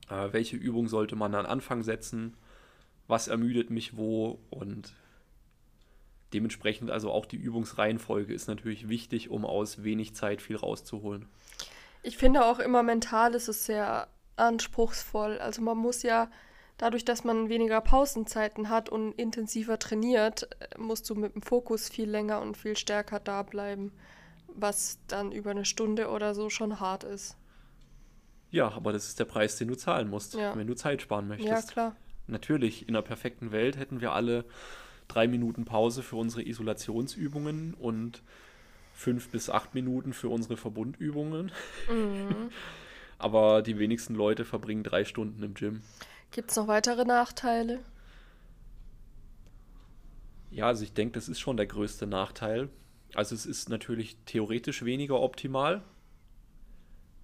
äh, 0.10 0.32
welche 0.32 0.56
Übung 0.56 0.88
sollte 0.88 1.18
man 1.18 1.36
an 1.36 1.46
Anfang 1.46 1.84
setzen, 1.84 2.36
was 3.08 3.28
ermüdet 3.28 3.70
mich 3.70 3.98
wo 3.98 4.40
und 4.50 4.94
dementsprechend 6.34 6.92
also 6.92 7.12
auch 7.12 7.26
die 7.26 7.38
Übungsreihenfolge 7.38 8.34
ist 8.34 8.48
natürlich 8.48 8.88
wichtig, 8.88 9.30
um 9.30 9.46
aus 9.46 9.84
wenig 9.84 10.14
Zeit 10.16 10.42
viel 10.42 10.56
rauszuholen. 10.56 11.26
Ich 12.04 12.18
finde 12.18 12.46
auch 12.46 12.60
immer 12.60 12.84
mental 12.84 13.36
ist 13.36 13.48
es 13.48 13.66
sehr 13.66 14.08
anspruchsvoll. 14.36 15.40
Also 15.40 15.62
man 15.62 15.78
muss 15.78 16.04
ja 16.04 16.30
dadurch, 16.78 17.04
dass 17.04 17.24
man 17.24 17.50
weniger 17.50 17.82
Pausenzeiten 17.82 18.70
hat 18.70 18.90
und 18.90 19.14
intensiver 19.14 19.80
trainiert, 19.80 20.48
musst 20.78 21.10
du 21.10 21.16
mit 21.16 21.36
dem 21.36 21.42
Fokus 21.42 21.90
viel 21.90 22.10
länger 22.10 22.42
und 22.42 22.56
viel 22.56 22.78
stärker 22.78 23.20
da 23.20 23.44
bleiben, 23.44 23.92
was 24.48 25.00
dann 25.08 25.32
über 25.32 25.52
eine 25.52 25.66
Stunde 25.66 26.10
oder 26.10 26.36
so 26.36 26.50
schon 26.50 26.80
hart 26.80 27.04
ist. 27.04 27.36
Ja, 28.50 28.72
aber 28.72 28.94
das 28.94 29.08
ist 29.08 29.20
der 29.20 29.26
Preis, 29.26 29.58
den 29.58 29.68
du 29.68 29.76
zahlen 29.76 30.10
musst, 30.10 30.36
ja. 30.36 30.56
wenn 30.56 30.68
du 30.68 30.76
Zeit 30.76 31.02
sparen 31.02 31.28
möchtest. 31.28 31.50
Ja, 31.50 31.62
klar. 31.62 31.96
Natürlich, 32.28 32.88
in 32.88 32.96
einer 32.96 33.02
perfekten 33.02 33.52
Welt 33.52 33.78
hätten 33.78 34.02
wir 34.02 34.14
alle 34.14 34.46
drei 35.08 35.28
Minuten 35.28 35.66
Pause 35.66 36.04
für 36.04 36.16
unsere 36.18 36.44
Isolationsübungen 36.46 37.74
und 37.74 38.22
fünf 38.98 39.30
bis 39.30 39.50
acht 39.50 39.76
Minuten 39.76 40.12
für 40.12 40.28
unsere 40.28 40.58
Verbundübungen. 40.58 41.52
Mhm. 41.90 42.50
aber 43.20 43.62
die 43.62 43.80
wenigsten 43.80 44.16
Leute 44.16 44.44
verbringen 44.44 44.84
drei 44.84 45.06
Stunden 45.06 45.44
im 45.44 45.54
Gym. 45.54 45.82
Gibt 46.32 46.52
es 46.52 46.58
noch 46.58 46.68
weitere 46.68 47.06
Nachteile? 47.06 47.80
Ja, 50.50 50.68
also 50.68 50.84
ich 50.84 50.94
denke, 50.94 51.14
das 51.14 51.30
ist 51.30 51.40
schon 51.40 51.58
der 51.58 51.68
größte 51.68 52.08
Nachteil. 52.08 52.70
Also 53.14 53.36
es 53.36 53.46
ist 53.46 53.70
natürlich 53.70 54.18
theoretisch 54.26 54.84
weniger 54.84 55.20
optimal, 55.22 55.84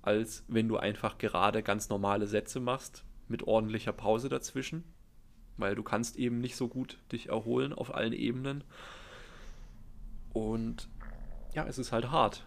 als 0.02 0.44
wenn 0.48 0.68
du 0.68 0.78
einfach 0.78 1.18
gerade 1.18 1.64
ganz 1.64 1.90
normale 1.90 2.28
Sätze 2.28 2.60
machst 2.60 3.04
mit 3.28 3.44
ordentlicher 3.44 3.94
Pause 3.94 4.30
dazwischen, 4.30 4.84
weil 5.58 5.76
du 5.76 5.84
kannst 5.84 6.18
eben 6.18 6.40
nicht 6.40 6.56
so 6.56 6.68
gut 6.68 7.00
dich 7.12 7.30
erholen 7.30 7.74
auf 7.74 7.94
allen 7.94 8.14
Ebenen. 8.14 8.64
Und 10.34 10.90
ja, 11.54 11.66
es 11.66 11.78
ist 11.78 11.92
halt 11.92 12.12
hart. 12.12 12.44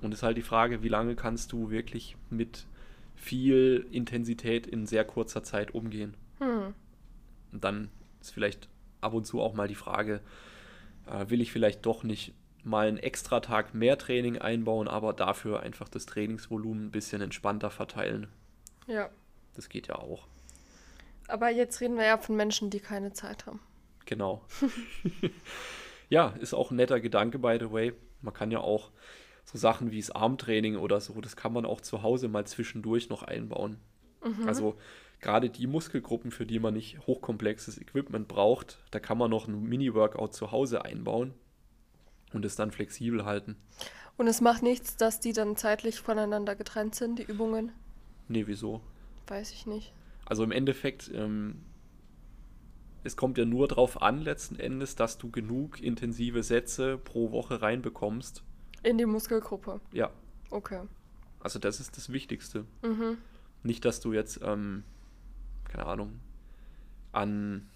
Und 0.00 0.12
es 0.12 0.20
ist 0.20 0.22
halt 0.22 0.36
die 0.36 0.42
Frage, 0.42 0.82
wie 0.82 0.88
lange 0.88 1.14
kannst 1.14 1.52
du 1.52 1.70
wirklich 1.70 2.16
mit 2.30 2.66
viel 3.14 3.86
Intensität 3.90 4.66
in 4.66 4.86
sehr 4.86 5.04
kurzer 5.04 5.42
Zeit 5.42 5.74
umgehen. 5.74 6.16
Hm. 6.38 6.74
Und 7.52 7.64
dann 7.64 7.90
ist 8.20 8.32
vielleicht 8.32 8.68
ab 9.00 9.12
und 9.12 9.26
zu 9.26 9.40
auch 9.40 9.54
mal 9.54 9.68
die 9.68 9.74
Frage, 9.74 10.20
äh, 11.06 11.28
will 11.28 11.40
ich 11.40 11.52
vielleicht 11.52 11.84
doch 11.84 12.02
nicht 12.02 12.34
mal 12.64 12.88
einen 12.88 12.98
extra 12.98 13.40
Tag 13.40 13.74
mehr 13.74 13.98
Training 13.98 14.38
einbauen, 14.38 14.88
aber 14.88 15.12
dafür 15.12 15.60
einfach 15.60 15.88
das 15.88 16.06
Trainingsvolumen 16.06 16.86
ein 16.86 16.90
bisschen 16.90 17.22
entspannter 17.22 17.70
verteilen. 17.70 18.28
Ja. 18.86 19.08
Das 19.54 19.68
geht 19.68 19.88
ja 19.88 19.96
auch. 19.96 20.26
Aber 21.28 21.50
jetzt 21.50 21.80
reden 21.80 21.96
wir 21.96 22.04
ja 22.04 22.18
von 22.18 22.36
Menschen, 22.36 22.70
die 22.70 22.80
keine 22.80 23.12
Zeit 23.12 23.46
haben. 23.46 23.60
Genau. 24.06 24.42
ja, 26.10 26.34
ist 26.40 26.52
auch 26.52 26.70
ein 26.70 26.76
netter 26.76 27.00
Gedanke, 27.00 27.38
by 27.38 27.56
the 27.58 27.72
way. 27.72 27.94
Man 28.20 28.34
kann 28.34 28.50
ja 28.50 28.60
auch 28.60 28.90
so 29.44 29.56
Sachen 29.56 29.90
wie 29.90 30.00
das 30.00 30.10
Armtraining 30.10 30.76
oder 30.76 31.00
so, 31.00 31.18
das 31.20 31.36
kann 31.36 31.52
man 31.52 31.64
auch 31.64 31.80
zu 31.80 32.02
Hause 32.02 32.28
mal 32.28 32.46
zwischendurch 32.46 33.08
noch 33.08 33.22
einbauen. 33.22 33.78
Mhm. 34.22 34.46
Also 34.46 34.76
gerade 35.20 35.48
die 35.48 35.66
Muskelgruppen, 35.66 36.30
für 36.30 36.44
die 36.44 36.58
man 36.58 36.74
nicht 36.74 37.06
hochkomplexes 37.06 37.78
Equipment 37.80 38.28
braucht, 38.28 38.78
da 38.90 39.00
kann 39.00 39.16
man 39.16 39.30
noch 39.30 39.48
ein 39.48 39.62
Mini-Workout 39.62 40.34
zu 40.34 40.52
Hause 40.52 40.84
einbauen 40.84 41.32
und 42.32 42.44
es 42.44 42.56
dann 42.56 42.70
flexibel 42.70 43.24
halten. 43.24 43.56
Und 44.16 44.26
es 44.26 44.40
macht 44.40 44.62
nichts, 44.62 44.96
dass 44.96 45.20
die 45.20 45.32
dann 45.32 45.56
zeitlich 45.56 46.00
voneinander 46.00 46.54
getrennt 46.54 46.94
sind, 46.94 47.18
die 47.18 47.22
Übungen? 47.22 47.72
Nee, 48.28 48.46
wieso? 48.46 48.82
Weiß 49.28 49.52
ich 49.52 49.66
nicht. 49.66 49.92
Also 50.26 50.42
im 50.44 50.52
Endeffekt, 50.52 51.10
ähm, 51.14 51.62
es 53.02 53.16
kommt 53.16 53.38
ja 53.38 53.44
nur 53.44 53.68
darauf 53.68 54.02
an, 54.02 54.20
letzten 54.22 54.56
Endes, 54.56 54.96
dass 54.96 55.18
du 55.18 55.30
genug 55.30 55.80
intensive 55.80 56.42
Sätze 56.42 56.98
pro 56.98 57.30
Woche 57.32 57.62
reinbekommst, 57.62 58.42
in 58.82 58.98
die 58.98 59.06
Muskelgruppe? 59.06 59.80
Ja. 59.92 60.10
Okay. 60.50 60.82
Also 61.40 61.58
das 61.58 61.80
ist 61.80 61.96
das 61.96 62.12
Wichtigste. 62.12 62.64
Mhm. 62.82 63.18
Nicht, 63.62 63.84
dass 63.84 64.00
du 64.00 64.12
jetzt, 64.12 64.40
ähm, 64.42 64.84
keine 65.64 65.86
Ahnung, 65.86 66.20
an, 67.12 67.68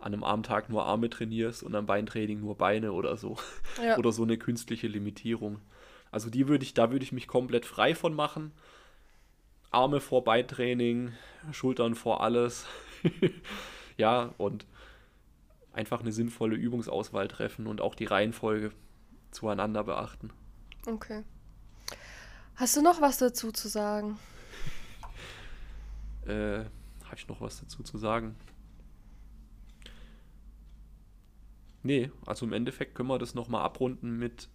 an 0.00 0.12
einem 0.12 0.24
Armtag 0.24 0.68
nur 0.68 0.84
Arme 0.84 1.10
trainierst 1.10 1.62
und 1.62 1.74
am 1.74 1.86
Beintraining 1.86 2.40
nur 2.40 2.56
Beine 2.56 2.92
oder 2.92 3.16
so. 3.16 3.36
Ja. 3.82 3.98
oder 3.98 4.10
so 4.10 4.22
eine 4.22 4.38
künstliche 4.38 4.88
Limitierung. 4.88 5.60
Also 6.10 6.30
die 6.30 6.48
würde 6.48 6.64
ich, 6.64 6.74
da 6.74 6.90
würde 6.90 7.04
ich 7.04 7.12
mich 7.12 7.28
komplett 7.28 7.66
frei 7.66 7.94
von 7.94 8.14
machen. 8.14 8.52
Arme 9.70 10.00
vor 10.00 10.24
Beintraining, 10.24 11.12
Schultern 11.52 11.94
vor 11.94 12.22
alles. 12.22 12.66
ja, 13.96 14.34
und 14.38 14.66
einfach 15.72 16.00
eine 16.00 16.12
sinnvolle 16.12 16.56
Übungsauswahl 16.56 17.28
treffen 17.28 17.66
und 17.66 17.80
auch 17.80 17.94
die 17.94 18.06
Reihenfolge 18.06 18.72
zueinander 19.30 19.84
beachten. 19.84 20.30
Okay. 20.86 21.22
Hast 22.56 22.76
du 22.76 22.82
noch 22.82 23.00
was 23.00 23.18
dazu 23.18 23.52
zu 23.52 23.68
sagen? 23.68 24.18
äh, 26.26 26.64
habe 27.04 27.16
ich 27.16 27.28
noch 27.28 27.40
was 27.40 27.60
dazu 27.60 27.82
zu 27.82 27.98
sagen? 27.98 28.36
Nee, 31.82 32.10
also 32.24 32.46
im 32.46 32.52
Endeffekt 32.52 32.94
können 32.94 33.08
wir 33.08 33.18
das 33.18 33.34
nochmal 33.34 33.62
abrunden 33.62 34.18
mit 34.18 34.48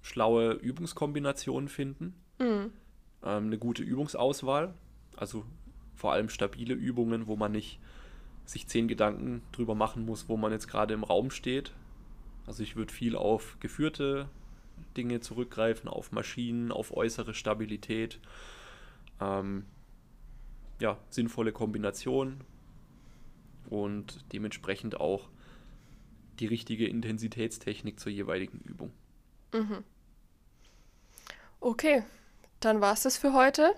schlaue 0.00 0.54
Übungskombinationen 0.54 1.68
finden. 1.68 2.14
Mhm. 2.38 2.72
Ähm, 3.22 3.46
eine 3.46 3.58
gute 3.58 3.82
Übungsauswahl. 3.82 4.74
Also 5.16 5.44
vor 5.94 6.12
allem 6.12 6.28
stabile 6.28 6.74
Übungen, 6.74 7.26
wo 7.26 7.36
man 7.36 7.52
nicht 7.52 7.78
sich 8.44 8.66
zehn 8.66 8.88
Gedanken 8.88 9.42
drüber 9.52 9.74
machen 9.74 10.04
muss, 10.04 10.28
wo 10.28 10.36
man 10.36 10.52
jetzt 10.52 10.66
gerade 10.66 10.94
im 10.94 11.04
Raum 11.04 11.30
steht, 11.30 11.72
also 12.46 12.62
ich 12.62 12.76
würde 12.76 12.92
viel 12.92 13.16
auf 13.16 13.56
geführte 13.60 14.28
Dinge 14.96 15.20
zurückgreifen, 15.20 15.88
auf 15.88 16.12
Maschinen, 16.12 16.72
auf 16.72 16.94
äußere 16.96 17.34
Stabilität. 17.34 18.18
Ähm, 19.20 19.64
ja, 20.80 20.98
sinnvolle 21.10 21.52
Kombination 21.52 22.40
und 23.70 24.24
dementsprechend 24.32 25.00
auch 25.00 25.28
die 26.40 26.46
richtige 26.46 26.88
Intensitätstechnik 26.88 28.00
zur 28.00 28.10
jeweiligen 28.10 28.58
Übung. 28.60 28.90
Mhm. 29.52 29.84
Okay, 31.60 32.02
dann 32.58 32.80
war 32.80 32.94
es 32.94 33.02
das 33.02 33.16
für 33.16 33.32
heute. 33.32 33.74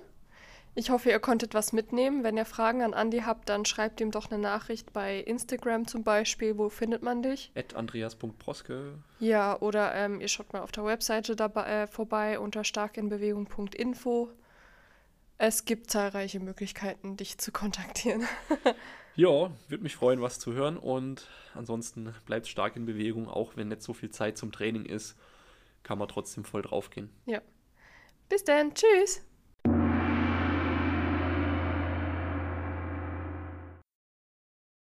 Ich 0.76 0.90
hoffe, 0.90 1.10
ihr 1.10 1.20
konntet 1.20 1.54
was 1.54 1.72
mitnehmen. 1.72 2.24
Wenn 2.24 2.36
ihr 2.36 2.44
Fragen 2.44 2.82
an 2.82 2.94
Andi 2.94 3.20
habt, 3.20 3.48
dann 3.48 3.64
schreibt 3.64 4.00
ihm 4.00 4.10
doch 4.10 4.30
eine 4.30 4.42
Nachricht 4.42 4.92
bei 4.92 5.20
Instagram 5.20 5.86
zum 5.86 6.02
Beispiel. 6.02 6.58
Wo 6.58 6.68
findet 6.68 7.02
man 7.02 7.22
dich? 7.22 7.52
At 7.54 7.74
andreas.proske. 7.74 8.98
Ja, 9.20 9.60
oder 9.60 9.94
ähm, 9.94 10.20
ihr 10.20 10.26
schaut 10.26 10.52
mal 10.52 10.62
auf 10.62 10.72
der 10.72 10.84
Webseite 10.84 11.36
dabei, 11.36 11.82
äh, 11.82 11.86
vorbei 11.86 12.40
unter 12.40 12.64
starkinbewegung.info. 12.64 14.30
Es 15.38 15.64
gibt 15.64 15.90
zahlreiche 15.90 16.40
Möglichkeiten, 16.40 17.16
dich 17.16 17.38
zu 17.38 17.52
kontaktieren. 17.52 18.24
ja, 19.14 19.50
würde 19.68 19.82
mich 19.82 19.94
freuen, 19.94 20.20
was 20.20 20.40
zu 20.40 20.54
hören. 20.54 20.76
Und 20.76 21.28
ansonsten 21.54 22.12
bleibt 22.26 22.48
stark 22.48 22.74
in 22.74 22.84
Bewegung, 22.84 23.28
auch 23.28 23.56
wenn 23.56 23.68
nicht 23.68 23.82
so 23.82 23.92
viel 23.92 24.10
Zeit 24.10 24.36
zum 24.38 24.50
Training 24.50 24.86
ist, 24.86 25.16
kann 25.84 25.98
man 25.98 26.08
trotzdem 26.08 26.44
voll 26.44 26.62
drauf 26.62 26.90
gehen. 26.90 27.10
Ja. 27.26 27.40
Bis 28.28 28.42
dann. 28.42 28.74
Tschüss. 28.74 29.22